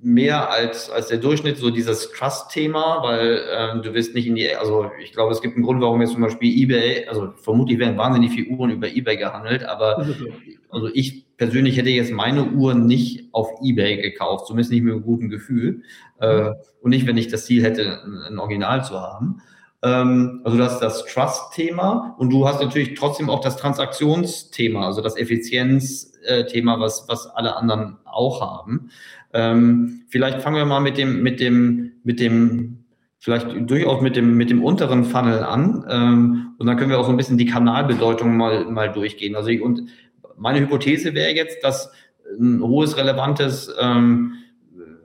[0.00, 4.54] mehr als, als der Durchschnitt so dieses Trust-Thema, weil ähm, du wirst nicht in die,
[4.54, 7.98] also ich glaube, es gibt einen Grund, warum jetzt zum Beispiel eBay, also vermutlich werden
[7.98, 10.06] wahnsinnig viele Uhren über eBay gehandelt, aber
[10.70, 15.02] also ich persönlich hätte jetzt meine Uhren nicht auf eBay gekauft, zumindest nicht mit einem
[15.02, 15.82] guten Gefühl
[16.20, 16.50] äh,
[16.82, 19.40] und nicht, wenn ich das Ziel hätte, ein Original zu haben.
[19.82, 25.00] Ähm, also das ist das Trust-Thema und du hast natürlich trotzdem auch das Transaktionsthema, also
[25.00, 28.90] das Effizienz-Thema, was, was alle anderen auch haben.
[29.32, 32.84] Ähm, vielleicht fangen wir mal mit dem, mit dem, mit dem,
[33.20, 35.84] vielleicht durchaus mit dem, mit dem unteren Funnel an.
[35.88, 39.36] Ähm, und dann können wir auch so ein bisschen die Kanalbedeutung mal, mal durchgehen.
[39.36, 39.88] Also ich, und
[40.38, 41.90] meine Hypothese wäre jetzt, dass
[42.38, 44.34] ein hohes relevantes ähm,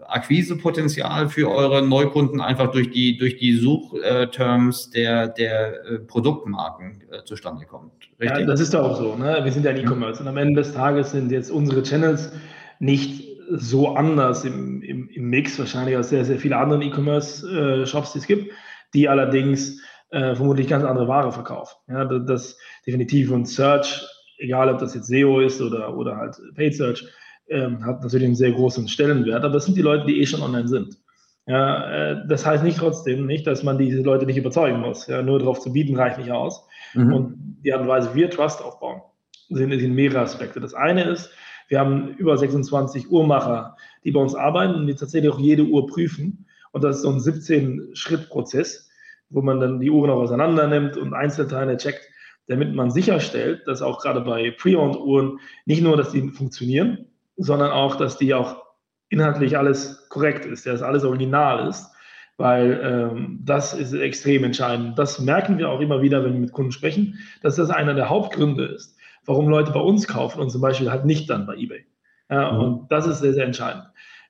[0.08, 7.24] Akquisepotenzial für eure Neukunden einfach durch die, durch die Suchterms der, der äh, Produktmarken äh,
[7.24, 7.92] zustande kommt.
[8.20, 8.40] Richtig?
[8.40, 9.16] Ja, das ist doch auch so.
[9.16, 9.40] Ne?
[9.44, 12.32] Wir sind ja ein E-Commerce und am Ende des Tages sind jetzt unsere Channels
[12.80, 18.14] nicht so anders im, im, im Mix wahrscheinlich als sehr, sehr viele andere E-Commerce-Shops, äh,
[18.14, 18.52] die es gibt,
[18.94, 21.76] die allerdings äh, vermutlich ganz andere Ware verkaufen.
[21.88, 24.06] Ja, das, das definitiv und Search,
[24.44, 27.08] egal ob das jetzt SEO ist oder, oder halt Paid Search,
[27.50, 30.42] ähm, hat natürlich einen sehr großen Stellenwert, aber das sind die Leute, die eh schon
[30.42, 30.98] online sind.
[31.46, 35.08] Ja, äh, das heißt nicht trotzdem nicht, dass man diese Leute nicht überzeugen muss.
[35.08, 36.66] Ja, nur darauf zu bieten reicht nicht aus.
[36.94, 37.14] Mhm.
[37.14, 39.02] Und die Art und Weise, wie wir Trust aufbauen,
[39.50, 40.62] sind, sind mehrere Aspekte.
[40.62, 41.32] Das eine ist,
[41.68, 45.88] wir haben über 26 Uhrmacher, die bei uns arbeiten und die tatsächlich auch jede Uhr
[45.88, 46.46] prüfen.
[46.72, 48.90] Und das ist so ein 17-Schritt-Prozess,
[49.30, 52.08] wo man dann die Uhren auch auseinander nimmt und Einzelteile checkt,
[52.48, 57.06] damit man sicherstellt, dass auch gerade bei Pre-Owned-Uhren nicht nur, dass die funktionieren,
[57.38, 58.64] sondern auch, dass die auch
[59.10, 61.92] inhaltlich alles korrekt ist, dass alles original ist,
[62.38, 64.98] weil ähm, das ist extrem entscheidend.
[64.98, 68.10] Das merken wir auch immer wieder, wenn wir mit Kunden sprechen, dass das einer der
[68.10, 71.86] Hauptgründe ist, warum Leute bei uns kaufen und zum Beispiel halt nicht dann bei eBay.
[72.30, 72.60] Ja, mhm.
[72.60, 73.86] Und das ist sehr, sehr entscheidend.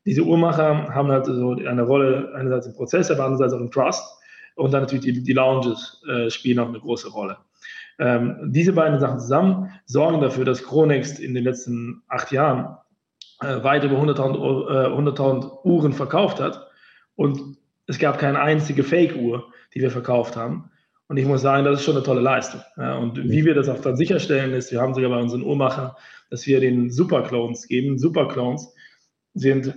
[0.05, 4.03] Diese Uhrmacher haben halt so eine Rolle einerseits im Prozess, aber andererseits auch im Trust.
[4.55, 7.37] Und dann natürlich die, die Lounges äh, spielen auch eine große Rolle.
[7.99, 12.77] Ähm, diese beiden Sachen zusammen sorgen dafür, dass Chronext in den letzten acht Jahren
[13.41, 15.19] äh, weit über 100.000 äh, 100
[15.65, 16.67] Uhren verkauft hat.
[17.15, 20.69] Und es gab keine einzige Fake-Uhr, die wir verkauft haben.
[21.07, 22.61] Und ich muss sagen, das ist schon eine tolle Leistung.
[22.77, 25.91] Ja, und wie wir das auch dann sicherstellen, ist, wir haben sogar bei unseren Uhrmachern,
[26.29, 27.99] dass wir den Superclones geben.
[27.99, 28.73] Superclones
[29.33, 29.75] sind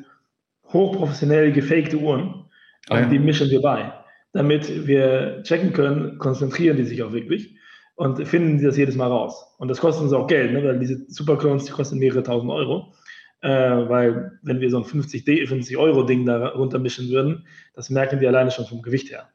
[0.73, 2.47] hochprofessionell gefakte Uhren.
[2.89, 3.07] Ah, ja.
[3.07, 3.93] Die mischen wir bei.
[4.33, 7.57] Damit wir checken können, konzentrieren die sich auch wirklich
[7.97, 9.55] und finden sie das jedes Mal raus.
[9.59, 10.63] Und das kostet uns auch Geld, ne?
[10.63, 12.93] weil diese Superclones, die kosten mehrere tausend Euro.
[13.41, 18.21] Äh, weil wenn wir so ein 50, 50 Euro Ding da runtermischen würden, das merken
[18.21, 19.29] die alleine schon vom Gewicht her.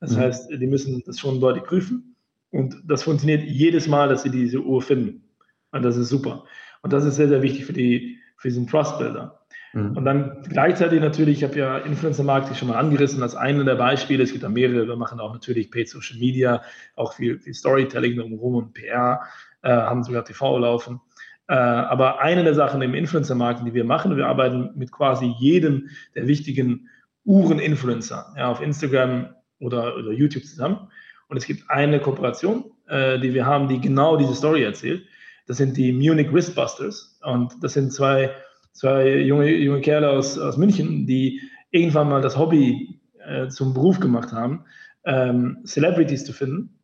[0.00, 0.20] Das mhm.
[0.20, 2.16] heißt, die müssen das schon deutlich prüfen.
[2.50, 5.24] Und das funktioniert jedes Mal, dass sie diese Uhr finden.
[5.70, 6.44] Und das ist super.
[6.82, 9.41] Und das ist sehr, sehr wichtig für, die, für diesen Trust-Builder.
[9.72, 9.96] Mhm.
[9.96, 14.22] Und dann gleichzeitig natürlich, ich habe ja Influencer-Marketing schon mal angerissen als eine der Beispiele.
[14.22, 14.86] Es gibt da mehrere.
[14.86, 16.62] Wir machen auch natürlich Paid Social Media,
[16.96, 19.22] auch viel, viel Storytelling drumherum und PR,
[19.62, 21.00] äh, haben sogar TV laufen.
[21.48, 25.88] Äh, aber eine der Sachen im Influencer-Marketing, die wir machen, wir arbeiten mit quasi jedem
[26.14, 26.88] der wichtigen
[27.24, 30.88] Uhren-Influencer ja, auf Instagram oder, oder YouTube zusammen.
[31.28, 35.06] Und es gibt eine Kooperation, äh, die wir haben, die genau diese Story erzählt.
[35.46, 37.18] Das sind die Munich Wristbusters.
[37.22, 38.30] Und das sind zwei
[38.72, 44.00] zwei junge, junge Kerle aus, aus München, die irgendwann mal das Hobby äh, zum Beruf
[44.00, 44.64] gemacht haben,
[45.04, 46.78] ähm, Celebrities zu finden,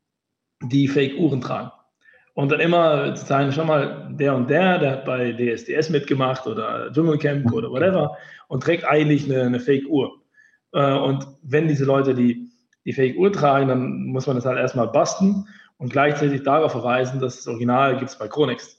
[0.62, 1.70] die Fake-Uhren tragen.
[2.34, 6.46] Und dann immer zu zeigen, schau mal, der und der, der hat bei DSDS mitgemacht
[6.46, 10.22] oder Dschungelcamp oder whatever und trägt eigentlich eine, eine Fake-Uhr.
[10.72, 12.48] Äh, und wenn diese Leute die,
[12.84, 15.46] die Fake-Uhr tragen, dann muss man das halt erstmal basten
[15.78, 18.78] und gleichzeitig darauf verweisen, dass das Original gibt es bei Chronix.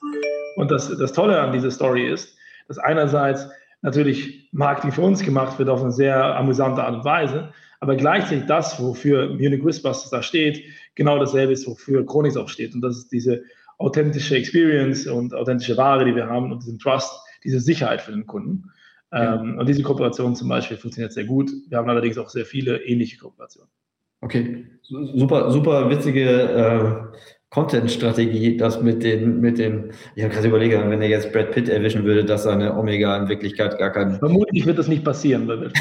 [0.55, 2.37] Und das, das Tolle an dieser Story ist,
[2.69, 3.49] dass einerseits
[3.81, 7.51] natürlich Marketing für uns gemacht wird auf eine sehr amüsante Art und Weise,
[7.81, 10.63] aber gleichzeitig das, wofür Munich Whispers da steht,
[10.95, 12.73] genau dasselbe ist, wofür Chronix auch steht.
[12.73, 13.43] Und das ist diese
[13.77, 17.11] authentische Experience und authentische Ware, die wir haben und diesen Trust,
[17.43, 18.69] diese Sicherheit für den Kunden.
[19.11, 19.41] Ja.
[19.41, 21.51] Ähm, und diese Kooperation zum Beispiel funktioniert sehr gut.
[21.69, 23.71] Wir haben allerdings auch sehr viele ähnliche Kooperationen.
[24.21, 27.17] Okay, super, super witzige äh,
[27.51, 31.67] Content-Strategie, das mit den, mit den, ich habe gerade überlegt, wenn er jetzt Brad Pitt
[31.67, 34.19] erwischen würde, dass seine Omega in Wirklichkeit gar kein.
[34.19, 35.47] Vermutlich wird das nicht passieren.
[35.47, 35.71] Weil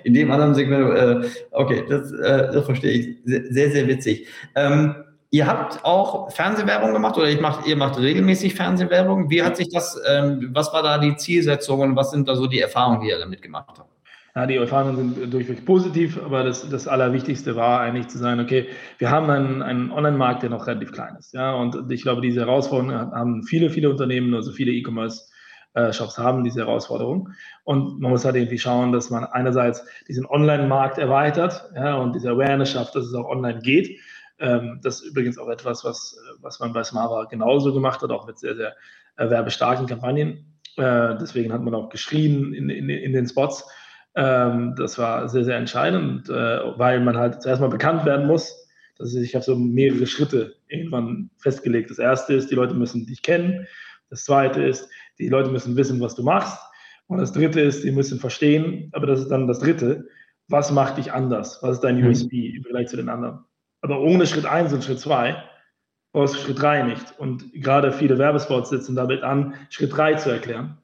[0.04, 3.16] in dem anderen Segment, äh, okay, das, äh, das verstehe ich.
[3.24, 4.26] Sehr, sehr witzig.
[4.56, 4.96] Ähm,
[5.30, 9.30] ihr habt auch Fernsehwerbung gemacht oder ich macht, ihr macht regelmäßig Fernsehwerbung.
[9.30, 12.48] Wie hat sich das, ähm, was war da die Zielsetzung und was sind da so
[12.48, 13.95] die Erfahrungen, die ihr damit gemacht habt?
[14.36, 18.68] Ja, die Erfahrungen sind durchweg positiv, aber das, das Allerwichtigste war eigentlich zu sagen, okay,
[18.98, 21.32] wir haben einen, einen Online-Markt, der noch relativ klein ist.
[21.32, 26.60] Ja, und ich glaube, diese Herausforderung haben viele, viele Unternehmen, also viele E-Commerce-Shops haben diese
[26.60, 27.30] Herausforderung.
[27.64, 32.28] Und man muss halt irgendwie schauen, dass man einerseits diesen Online-Markt erweitert ja, und diese
[32.28, 33.98] Awareness schafft, dass es auch online geht.
[34.38, 38.26] Ähm, das ist übrigens auch etwas, was, was man bei Smava genauso gemacht hat, auch
[38.26, 38.74] mit sehr, sehr
[39.16, 40.58] äh, werbestarken Kampagnen.
[40.76, 43.64] Äh, deswegen hat man auch geschrien in, in, in den Spots.
[44.16, 46.32] Ähm, das war sehr, sehr entscheidend, äh,
[46.78, 48.66] weil man halt zuerst mal bekannt werden muss.
[48.98, 51.90] Das ist, ich habe so mehrere Schritte irgendwann festgelegt.
[51.90, 53.66] Das erste ist, die Leute müssen dich kennen.
[54.08, 56.58] Das zweite ist, die Leute müssen wissen, was du machst.
[57.08, 60.08] Und das dritte ist, die müssen verstehen, aber das ist dann das dritte,
[60.48, 61.58] was macht dich anders?
[61.62, 62.08] Was ist dein mhm.
[62.08, 63.44] USP im Vergleich zu den anderen?
[63.82, 65.42] Aber ohne Schritt eins und Schritt zwei
[66.12, 67.18] brauchst du Schritt drei nicht.
[67.18, 70.78] Und gerade viele Werbespots setzen damit an, Schritt drei zu erklären.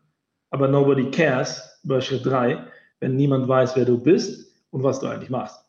[0.50, 2.64] Aber nobody cares über Schritt drei
[3.02, 5.60] wenn niemand weiß, wer du bist und was du eigentlich machst.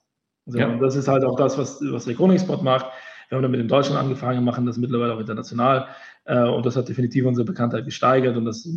[0.46, 0.68] Also, ja.
[0.68, 2.86] Und das ist halt auch das, was, was der Chronikspot macht.
[3.28, 5.88] Wir haben damit in Deutschland angefangen, machen das mittlerweile auch international.
[6.26, 8.70] Äh, und das hat definitiv unsere Bekanntheit gesteigert und das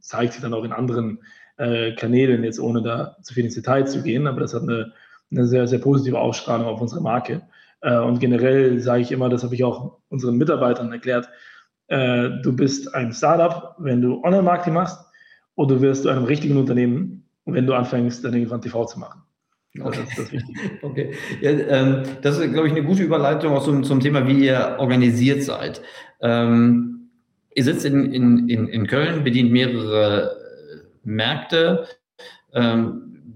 [0.00, 1.20] zeigt sich dann auch in anderen
[1.56, 4.26] äh, Kanälen, jetzt ohne da zu viel ins Detail zu gehen.
[4.26, 4.92] Aber das hat eine,
[5.30, 7.40] eine sehr, sehr positive Ausstrahlung auf unsere Marke.
[7.80, 11.30] Äh, und generell sage ich immer, das habe ich auch unseren Mitarbeitern erklärt,
[11.86, 14.98] äh, du bist ein Startup, wenn du Online-Marketing machst,
[15.54, 19.22] oder du wirst zu einem richtigen Unternehmen, wenn du anfängst, dann irgendwann TV zu machen.
[19.80, 20.00] Okay.
[20.06, 20.42] Das ist das.
[20.82, 21.14] Okay.
[21.40, 24.76] Ja, ähm, das ist, glaube ich, eine gute Überleitung auch zum, zum Thema, wie ihr
[24.78, 25.82] organisiert seid.
[26.20, 27.10] Ähm,
[27.54, 30.36] ihr sitzt in, in, in, in Köln, bedient mehrere
[31.04, 31.86] Märkte,
[32.54, 33.34] ähm,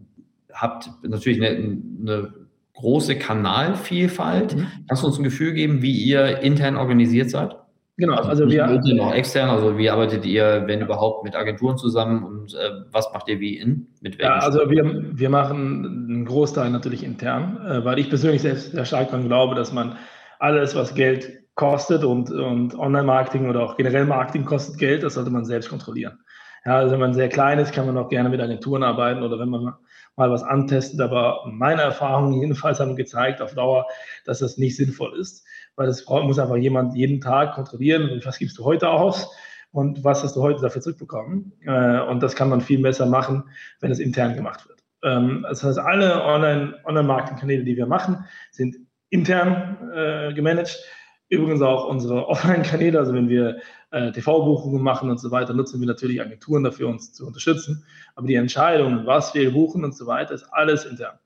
[0.52, 2.34] habt natürlich eine, eine
[2.74, 4.56] große Kanalvielfalt.
[4.56, 4.66] Mhm.
[4.88, 7.56] Kannst du uns ein Gefühl geben, wie ihr intern organisiert seid?
[7.98, 8.64] Genau, also, also wir.
[8.64, 13.10] Intern, auch extern, also wie arbeitet ihr, wenn überhaupt, mit Agenturen zusammen und äh, was
[13.14, 13.86] macht ihr wie in?
[14.02, 14.84] Mit ja, also wir,
[15.18, 19.54] wir machen einen Großteil natürlich intern, äh, weil ich persönlich selbst sehr stark daran glaube,
[19.54, 19.96] dass man
[20.38, 25.30] alles, was Geld kostet und, und Online-Marketing oder auch generell Marketing kostet Geld, das sollte
[25.30, 26.18] man selbst kontrollieren.
[26.66, 29.38] Ja, also wenn man sehr klein ist, kann man auch gerne mit Agenturen arbeiten oder
[29.38, 29.72] wenn man
[30.16, 31.00] mal was antestet.
[31.00, 33.86] Aber meine Erfahrungen jedenfalls haben gezeigt auf Dauer,
[34.24, 38.58] dass das nicht sinnvoll ist, weil es muss einfach jemand jeden Tag kontrollieren, was gibst
[38.58, 39.30] du heute aus
[39.72, 41.52] und was hast du heute dafür zurückbekommen.
[41.64, 43.44] Äh, und das kann man viel besser machen,
[43.80, 44.82] wenn es intern gemacht wird.
[45.02, 48.76] Ähm, das heißt, alle Online-Marketing-Kanäle, die wir machen, sind
[49.10, 50.82] intern äh, gemanagt.
[51.28, 53.60] Übrigens auch unsere Offline-Kanäle, also wenn wir
[53.90, 57.84] äh, TV-Buchungen machen und so weiter, nutzen wir natürlich Agenturen dafür, uns zu unterstützen.
[58.14, 61.18] Aber die Entscheidung, was wir buchen und so weiter, ist alles intern.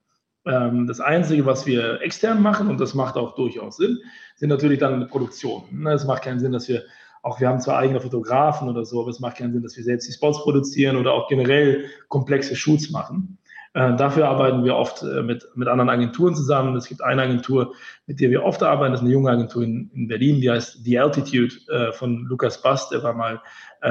[0.51, 3.99] Ähm, das Einzige, was wir extern machen, und das macht auch durchaus Sinn,
[4.37, 5.83] sind natürlich dann Produktionen.
[5.83, 6.83] Ne, es macht keinen Sinn, dass wir
[7.23, 9.85] auch wir haben zwar eigene Fotografen oder so, aber es macht keinen Sinn, dass wir
[9.85, 13.39] selbst die Spots produzieren oder auch generell komplexe Shoots machen.
[13.75, 16.75] Äh, dafür arbeiten wir oft äh, mit, mit anderen Agenturen zusammen.
[16.77, 17.75] Es gibt eine Agentur,
[18.07, 20.85] mit der wir oft arbeiten, das ist eine junge Agentur in, in Berlin, die heißt
[20.85, 23.41] The Altitude äh, von Lukas Bast, der war mal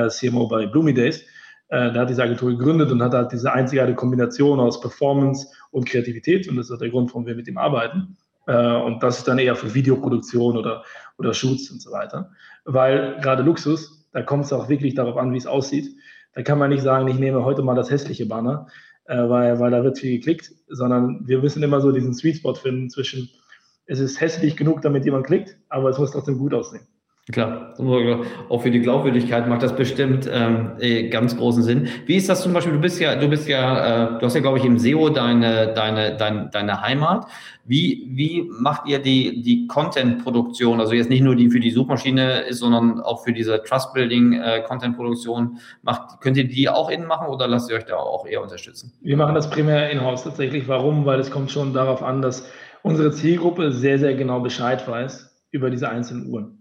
[0.09, 1.25] CMO bei Bloomy Days.
[1.71, 6.47] Der hat diese Agentur gegründet und hat halt diese einzigartige Kombination aus Performance und Kreativität
[6.47, 8.17] und das ist der Grund, warum wir mit ihm arbeiten.
[8.47, 10.83] Äh, und das ist dann eher für Videoproduktion oder,
[11.17, 12.31] oder Shoots und so weiter.
[12.65, 15.95] Weil gerade Luxus, da kommt es auch wirklich darauf an, wie es aussieht.
[16.33, 18.67] Da kann man nicht sagen, ich nehme heute mal das hässliche Banner,
[19.05, 22.55] äh, weil, weil da wird viel geklickt, sondern wir müssen immer so diesen Sweet Spot
[22.55, 23.29] finden zwischen,
[23.85, 26.87] es ist hässlich genug, damit jemand klickt, aber es muss trotzdem gut aussehen.
[27.31, 27.75] Klar,
[28.49, 31.87] auch für die Glaubwürdigkeit macht das bestimmt ähm, eh, ganz großen Sinn.
[32.07, 32.73] Wie ist das zum Beispiel?
[32.73, 35.71] Du bist ja, du bist ja, äh, du hast ja, glaube ich, im SEO deine,
[35.75, 37.27] deine, deine, deine Heimat.
[37.65, 40.79] Wie, wie macht ihr die, die Content-Produktion?
[40.79, 45.53] Also jetzt nicht nur die für die Suchmaschine ist, sondern auch für diese Trust-Building-Content-Produktion.
[45.55, 48.41] Äh, macht, könnt ihr die auch innen machen oder lasst ihr euch da auch eher
[48.41, 48.91] unterstützen?
[49.01, 50.67] Wir machen das primär in-house tatsächlich.
[50.67, 51.05] Warum?
[51.05, 52.49] Weil es kommt schon darauf an, dass
[52.81, 56.58] unsere Zielgruppe sehr, sehr genau Bescheid weiß über diese einzelnen Uhren.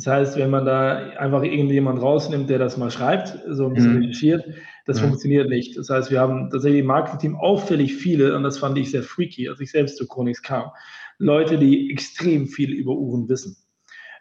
[0.00, 3.96] Das heißt, wenn man da einfach irgendjemand rausnimmt, der das mal schreibt, so ein bisschen
[3.96, 4.02] mhm.
[4.04, 4.46] recherchiert,
[4.86, 5.08] das mhm.
[5.08, 5.76] funktioniert nicht.
[5.76, 9.50] Das heißt, wir haben tatsächlich im Marketing auffällig viele, und das fand ich sehr freaky,
[9.50, 10.70] als ich selbst zu Chronix kam,
[11.18, 13.58] Leute, die extrem viel über Uhren wissen.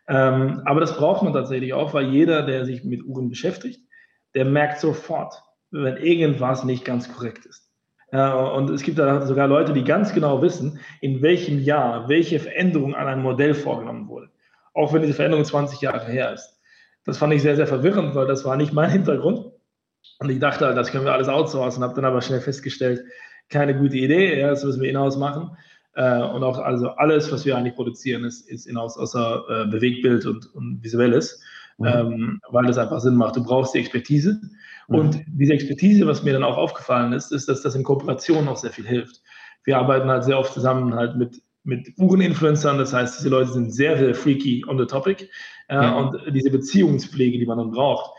[0.09, 3.79] Ähm, aber das braucht man tatsächlich auch, weil jeder, der sich mit Uhren beschäftigt,
[4.35, 5.33] der merkt sofort,
[5.71, 7.71] wenn irgendwas nicht ganz korrekt ist.
[8.11, 12.39] Äh, und es gibt da sogar Leute, die ganz genau wissen, in welchem Jahr welche
[12.39, 14.29] Veränderung an einem Modell vorgenommen wurde
[14.79, 16.57] auch wenn diese Veränderung 20 Jahre her ist.
[17.05, 19.51] Das fand ich sehr, sehr verwirrend, weil das war nicht mein Hintergrund.
[20.19, 23.03] Und ich dachte, das können wir alles outsourcen, habe dann aber schnell festgestellt,
[23.49, 25.51] keine gute Idee, ja, das müssen wir in-house machen.
[25.95, 30.25] Äh, und auch also alles, was wir eigentlich produzieren, ist, ist in-house, außer äh, Bewegtbild
[30.25, 31.41] und, und Visuelles,
[31.77, 31.87] mhm.
[31.87, 33.35] ähm, weil das einfach Sinn macht.
[33.35, 34.39] Du brauchst die Expertise.
[34.87, 34.95] Mhm.
[34.95, 38.57] Und diese Expertise, was mir dann auch aufgefallen ist, ist, dass das in Kooperation auch
[38.57, 39.21] sehr viel hilft.
[39.65, 42.77] Wir arbeiten halt sehr oft zusammen halt mit mit Uhreninfluencern.
[42.77, 45.29] Das heißt, diese Leute sind sehr, sehr freaky on the topic.
[45.67, 45.95] Äh, ja.
[45.97, 48.11] Und diese Beziehungspflege, die man dann braucht,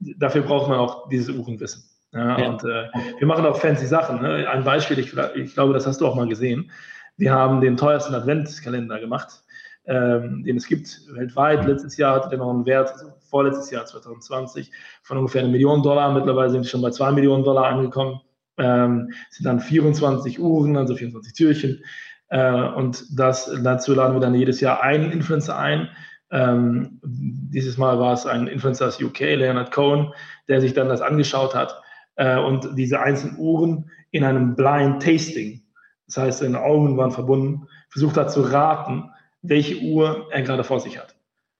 [0.00, 1.84] dafür braucht man auch dieses Uhrenwissen.
[2.12, 2.48] Ja, ja.
[2.48, 4.22] Und äh, wir machen auch fancy Sachen.
[4.22, 4.48] Ne?
[4.48, 6.70] Ein Beispiel, ich, ich, glaube, das hast du auch mal gesehen.
[7.16, 9.42] Wir haben den teuersten Adventskalender gemacht,
[9.86, 11.66] ähm, den es gibt weltweit.
[11.66, 14.70] Letztes Jahr hatte der noch einen Wert, also vorletztes Jahr 2020,
[15.02, 16.12] von ungefähr eine Million Dollar.
[16.12, 18.20] Mittlerweile sind wir schon bei zwei Millionen Dollar angekommen.
[18.58, 21.82] Ähm, sind dann 24 Uhren, also 24 Türchen.
[22.28, 25.88] Äh, und das, dazu laden wir dann jedes Jahr einen Influencer ein.
[26.30, 30.12] Ähm, dieses Mal war es ein Influencer aus UK, Leonard Cohen,
[30.48, 31.80] der sich dann das angeschaut hat
[32.16, 35.62] äh, und diese einzelnen Uhren in einem Blind Tasting,
[36.06, 39.10] das heißt, seine Augen waren verbunden, versucht hat zu raten,
[39.42, 41.15] welche Uhr er gerade vor sich hat.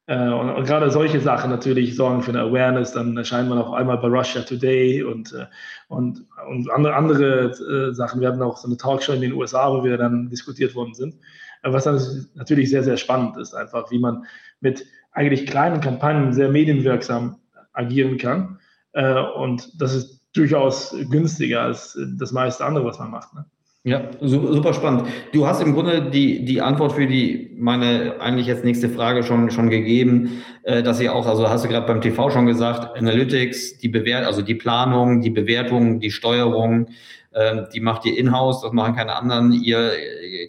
[0.07, 2.93] Äh, und, und, gerade solche Sachen natürlich sorgen für eine Awareness.
[2.93, 5.47] Dann erscheint man auch einmal bei Russia Today und, äh,
[5.89, 8.21] und, und andere, andere äh, Sachen.
[8.21, 11.17] Wir hatten auch so eine Talkshow in den USA, wo wir dann diskutiert worden sind.
[11.63, 14.25] Was dann natürlich sehr, sehr spannend ist, einfach wie man
[14.61, 17.41] mit eigentlich kleinen Kampagnen sehr medienwirksam
[17.73, 18.61] agieren kann.
[18.93, 23.35] Und das ist durchaus günstiger als das meiste andere, was man macht.
[23.35, 23.47] Ne?
[23.87, 25.07] Ja, super spannend.
[25.33, 29.49] Du hast im Grunde die, die Antwort für die, meine eigentlich jetzt nächste Frage schon,
[29.53, 33.79] schon gegeben, äh, dass ihr auch, also hast du gerade beim TV schon gesagt, Analytics,
[33.79, 36.89] die Bewert, also die Planung, die Bewertung, die Steuerung,
[37.31, 39.53] äh, die macht ihr in-house, das machen keine anderen.
[39.53, 39.93] Ihr,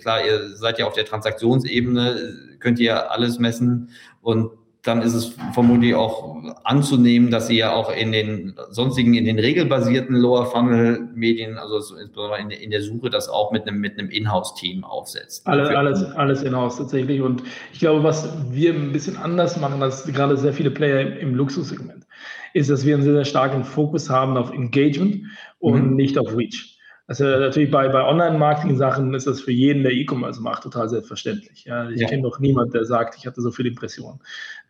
[0.01, 3.91] klar, ihr seid ja auf der Transaktionsebene, könnt ihr alles messen
[4.23, 4.49] und
[4.87, 9.39] dann ist es vermutlich auch anzunehmen, dass sie ja auch in den sonstigen, in den
[9.39, 14.09] regelbasierten Lower Funnel Medien, also in, in der Suche, das auch mit einem, mit einem
[14.09, 15.45] Inhouse-Team aufsetzt.
[15.45, 17.21] Alle, alles, alles Inhouse tatsächlich.
[17.21, 21.17] Und ich glaube, was wir ein bisschen anders machen als gerade sehr viele Player im,
[21.17, 22.05] im Luxussegment,
[22.53, 25.23] ist, dass wir einen sehr, sehr starken Fokus haben auf Engagement
[25.59, 25.95] und mhm.
[25.95, 26.76] nicht auf Reach.
[27.07, 31.63] Also natürlich bei, bei Online-Marketing-Sachen ist das für jeden, der E-Commerce macht, total selbstverständlich.
[31.63, 32.07] Ja, ich ja.
[32.07, 34.19] kenne noch niemanden, der sagt, ich hatte so viele Impressionen.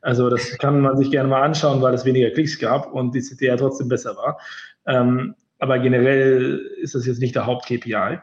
[0.01, 3.21] Also das kann man sich gerne mal anschauen, weil es weniger Klicks gab und die
[3.21, 4.39] CTR trotzdem besser war.
[4.85, 8.19] Ähm, aber generell ist das jetzt nicht der Haupt-KPI.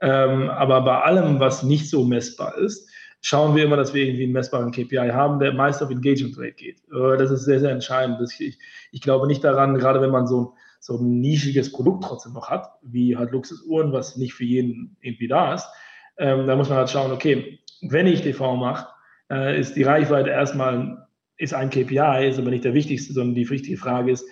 [0.00, 2.88] Ähm, aber bei allem, was nicht so messbar ist,
[3.20, 6.52] schauen wir immer, dass wir irgendwie einen messbaren KPI haben, der meist auf Engagement Rate
[6.52, 6.78] geht.
[6.90, 8.18] Äh, das ist sehr, sehr entscheidend.
[8.40, 8.58] Ich,
[8.92, 12.48] ich glaube nicht daran, gerade wenn man so ein so ein nischiges Produkt trotzdem noch
[12.48, 15.68] hat, wie halt Luxusuhren, was nicht für jeden irgendwie da ist,
[16.18, 18.88] ähm, da muss man halt schauen, okay, wenn ich TV mache,
[19.30, 21.08] äh, ist die Reichweite erstmal
[21.38, 24.28] ist ein KPI, ist aber nicht der wichtigste, sondern die wichtige Frage ist,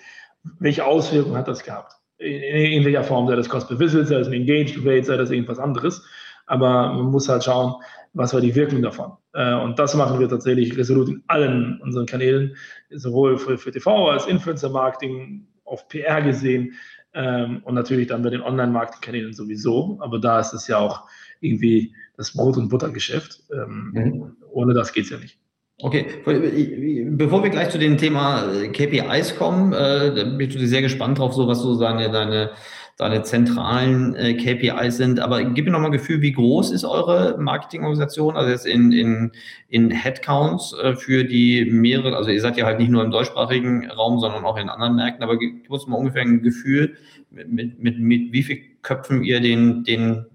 [0.59, 1.93] welche Auswirkungen hat das gehabt?
[2.17, 5.17] In, in welcher Form, sei das Cost per Visit, sei das ein Engaged Rate, sei
[5.17, 6.05] das irgendwas anderes.
[6.45, 7.75] Aber man muss halt schauen,
[8.13, 9.13] was war die Wirkung davon.
[9.33, 12.55] Äh, und das machen wir tatsächlich resolut in allen unseren Kanälen,
[12.89, 16.73] sowohl für, für TV als Influencer-Marketing, auf PR gesehen
[17.13, 19.97] ähm, und natürlich dann bei den Online-Marketing-Kanälen sowieso.
[20.01, 21.07] Aber da ist es ja auch
[21.41, 23.43] irgendwie das Brot- und Buttergeschäft.
[23.51, 24.37] Ähm, mhm.
[24.51, 25.39] Ohne das geht es ja nicht.
[25.79, 31.19] Okay, bevor wir gleich zu dem Thema äh, KPIs kommen, äh, bin ich sehr gespannt
[31.19, 32.49] drauf, so was so deine, deine
[32.97, 35.19] deine zentralen äh, KPIs sind.
[35.19, 38.35] Aber gib mir nochmal ein Gefühl, wie groß ist eure Marketingorganisation?
[38.35, 39.31] Also jetzt in, in,
[39.69, 43.89] in Headcounts äh, für die mehrere, also ihr seid ja halt nicht nur im deutschsprachigen
[43.91, 46.97] Raum, sondern auch in anderen Märkten, aber gib uns mal ungefähr ein Gefühl,
[47.29, 50.25] mit, mit, mit, mit wie viel Köpfen ihr den, den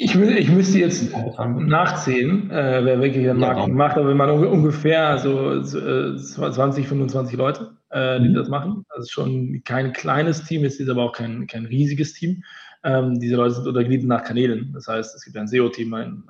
[0.00, 4.30] ich, ich müsste jetzt nachzählen, äh, wer wirklich ein Marketing ja, macht, aber wenn man
[4.30, 8.34] ungefähr so, so äh, 20, 25 Leute äh, die mhm.
[8.34, 8.84] das machen.
[8.90, 12.44] Das ist schon kein kleines Team, es ist aber auch kein, kein riesiges Team.
[12.84, 14.72] Ähm, diese Leute sind untergliedert nach Kanälen.
[14.72, 16.22] Das heißt, es gibt ein SEO-Team, ein,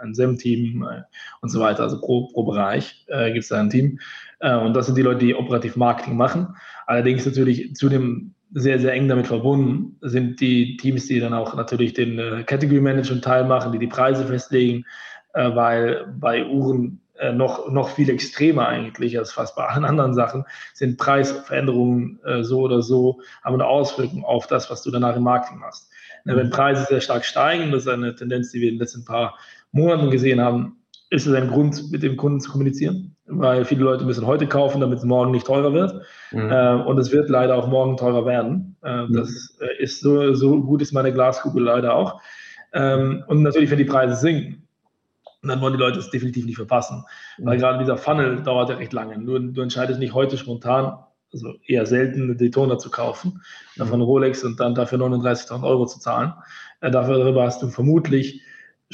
[0.00, 1.02] ein SEM-Team äh,
[1.40, 1.82] und so weiter.
[1.82, 3.98] Also pro, pro Bereich äh, gibt es da ein Team.
[4.40, 6.56] Äh, und das sind die Leute, die operativ Marketing machen.
[6.86, 11.54] Allerdings natürlich zu dem sehr, sehr eng damit verbunden sind die Teams, die dann auch
[11.54, 14.84] natürlich den äh, Category Management Teil machen, die die Preise festlegen,
[15.34, 20.14] äh, weil bei Uhren äh, noch, noch viel extremer eigentlich als fast bei allen anderen
[20.14, 25.16] Sachen, sind Preisveränderungen äh, so oder so, haben eine Auswirkung auf das, was du danach
[25.16, 25.90] im Marketing machst.
[26.24, 26.36] Mhm.
[26.36, 29.36] Wenn Preise sehr stark steigen, das ist eine Tendenz, die wir in den letzten paar
[29.72, 30.76] Monaten gesehen haben,
[31.10, 34.80] ist es ein Grund, mit dem Kunden zu kommunizieren, weil viele Leute müssen heute kaufen,
[34.80, 36.02] damit es morgen nicht teurer wird.
[36.32, 36.50] Mhm.
[36.50, 38.76] Äh, und es wird leider auch morgen teurer werden.
[38.82, 39.12] Äh, mhm.
[39.14, 42.20] Das äh, ist so, so gut ist meine Glaskugel leider auch.
[42.72, 44.68] Ähm, und natürlich, wenn die Preise sinken,
[45.42, 47.04] dann wollen die Leute es definitiv nicht verpassen.
[47.38, 47.60] Weil mhm.
[47.60, 49.18] gerade dieser Funnel dauert ja recht lange.
[49.24, 50.98] Du, du entscheidest nicht heute spontan,
[51.32, 53.42] also eher selten eine Daytona zu kaufen,
[53.76, 54.04] davon mhm.
[54.04, 56.32] Rolex und dann dafür 39.000 Euro zu zahlen.
[56.80, 58.42] Äh, dafür darüber hast du vermutlich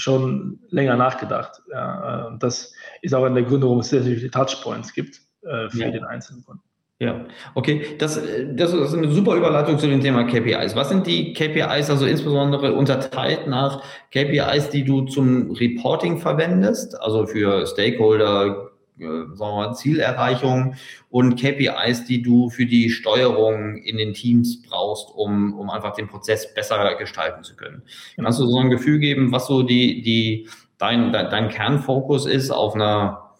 [0.01, 1.63] schon länger nachgedacht.
[1.71, 2.73] Ja, äh, das
[3.03, 5.91] ist auch einer der Gründe, warum es sehr, sehr viele Touchpoints gibt äh, für ja.
[5.91, 6.63] den einzelnen Kunden.
[7.03, 7.25] Ja,
[7.55, 7.97] okay.
[7.99, 8.21] Das,
[8.53, 10.77] das ist eine super Überleitung zu dem Thema KPIs.
[10.77, 17.27] Was sind die KPIs, also insbesondere unterteilt nach KPIs, die du zum Reporting verwendest, also
[17.27, 18.70] für Stakeholder, äh,
[19.01, 20.75] sagen wir mal, Zielerreichung
[21.09, 26.09] und KPIs, die du für die Steuerung in den Teams brauchst, um, um einfach den
[26.09, 27.83] Prozess besser gestalten zu können.
[28.17, 30.49] Kannst du so ein Gefühl geben, was so die, die,
[30.79, 33.31] dein, dein Kernfokus ist auf einer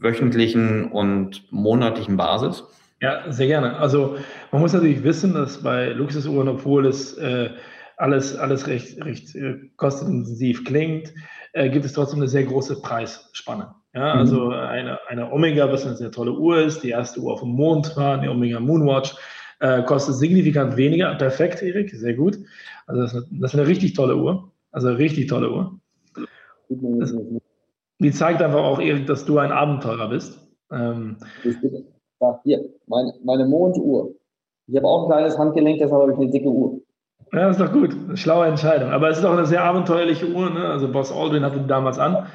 [0.00, 2.64] wöchentlichen und monatlichen Basis?
[3.00, 3.76] Ja, sehr gerne.
[3.76, 4.16] Also
[4.52, 7.50] man muss natürlich wissen, dass bei Luxusuhren, obwohl es äh,
[7.96, 11.12] alles, alles recht, recht äh, kostenintensiv klingt,
[11.52, 13.74] äh, gibt es trotzdem eine sehr große Preisspanne.
[13.92, 14.20] Ja, mhm.
[14.20, 17.50] also eine, eine Omega, was eine sehr tolle Uhr ist, die erste Uhr auf dem
[17.50, 19.16] Mond war, die Omega Moonwatch,
[19.60, 21.14] äh, kostet signifikant weniger.
[21.16, 22.38] Perfekt, Erik, sehr gut.
[22.86, 24.52] Also das ist, eine, das ist eine richtig tolle Uhr.
[24.72, 25.80] Also eine richtig tolle Uhr.
[26.68, 27.14] Das,
[27.98, 30.38] die zeigt einfach auch, Erik, dass du ein Abenteurer bist.
[30.72, 31.16] Ähm,
[32.20, 34.14] ja, hier, meine, meine Monduhr.
[34.68, 36.80] Ich habe auch ein kleines Handgelenk, deshalb habe ich eine dicke Uhr.
[37.32, 37.96] Ja, ist doch gut.
[38.14, 38.90] Schlaue Entscheidung.
[38.90, 40.50] Aber es ist auch eine sehr abenteuerliche Uhr.
[40.50, 40.66] Ne?
[40.66, 42.26] Also Boss Aldrin hatte die damals an.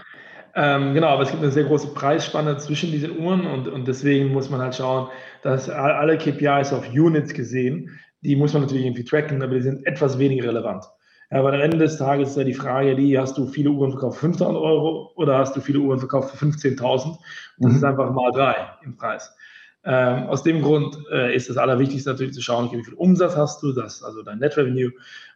[0.58, 4.32] Ähm, genau, aber es gibt eine sehr große Preisspanne zwischen diesen Uhren und, und deswegen
[4.32, 5.10] muss man halt schauen,
[5.42, 7.92] dass alle KPIs auf Units gesehen,
[8.22, 10.86] die muss man natürlich irgendwie tracken, aber die sind etwas weniger relevant.
[11.30, 13.92] Ja, aber am Ende des Tages ist ja die Frage, die hast du viele Uhren
[13.92, 17.18] verkauft für 5.000 Euro oder hast du viele Uhren verkauft für 15.000?
[17.58, 17.76] Das mhm.
[17.76, 19.36] ist einfach mal drei im Preis.
[19.84, 23.36] Ähm, aus dem Grund äh, ist das Allerwichtigste natürlich zu schauen, okay, wie viel Umsatz
[23.36, 24.92] hast du, das, also dein Net Revenue.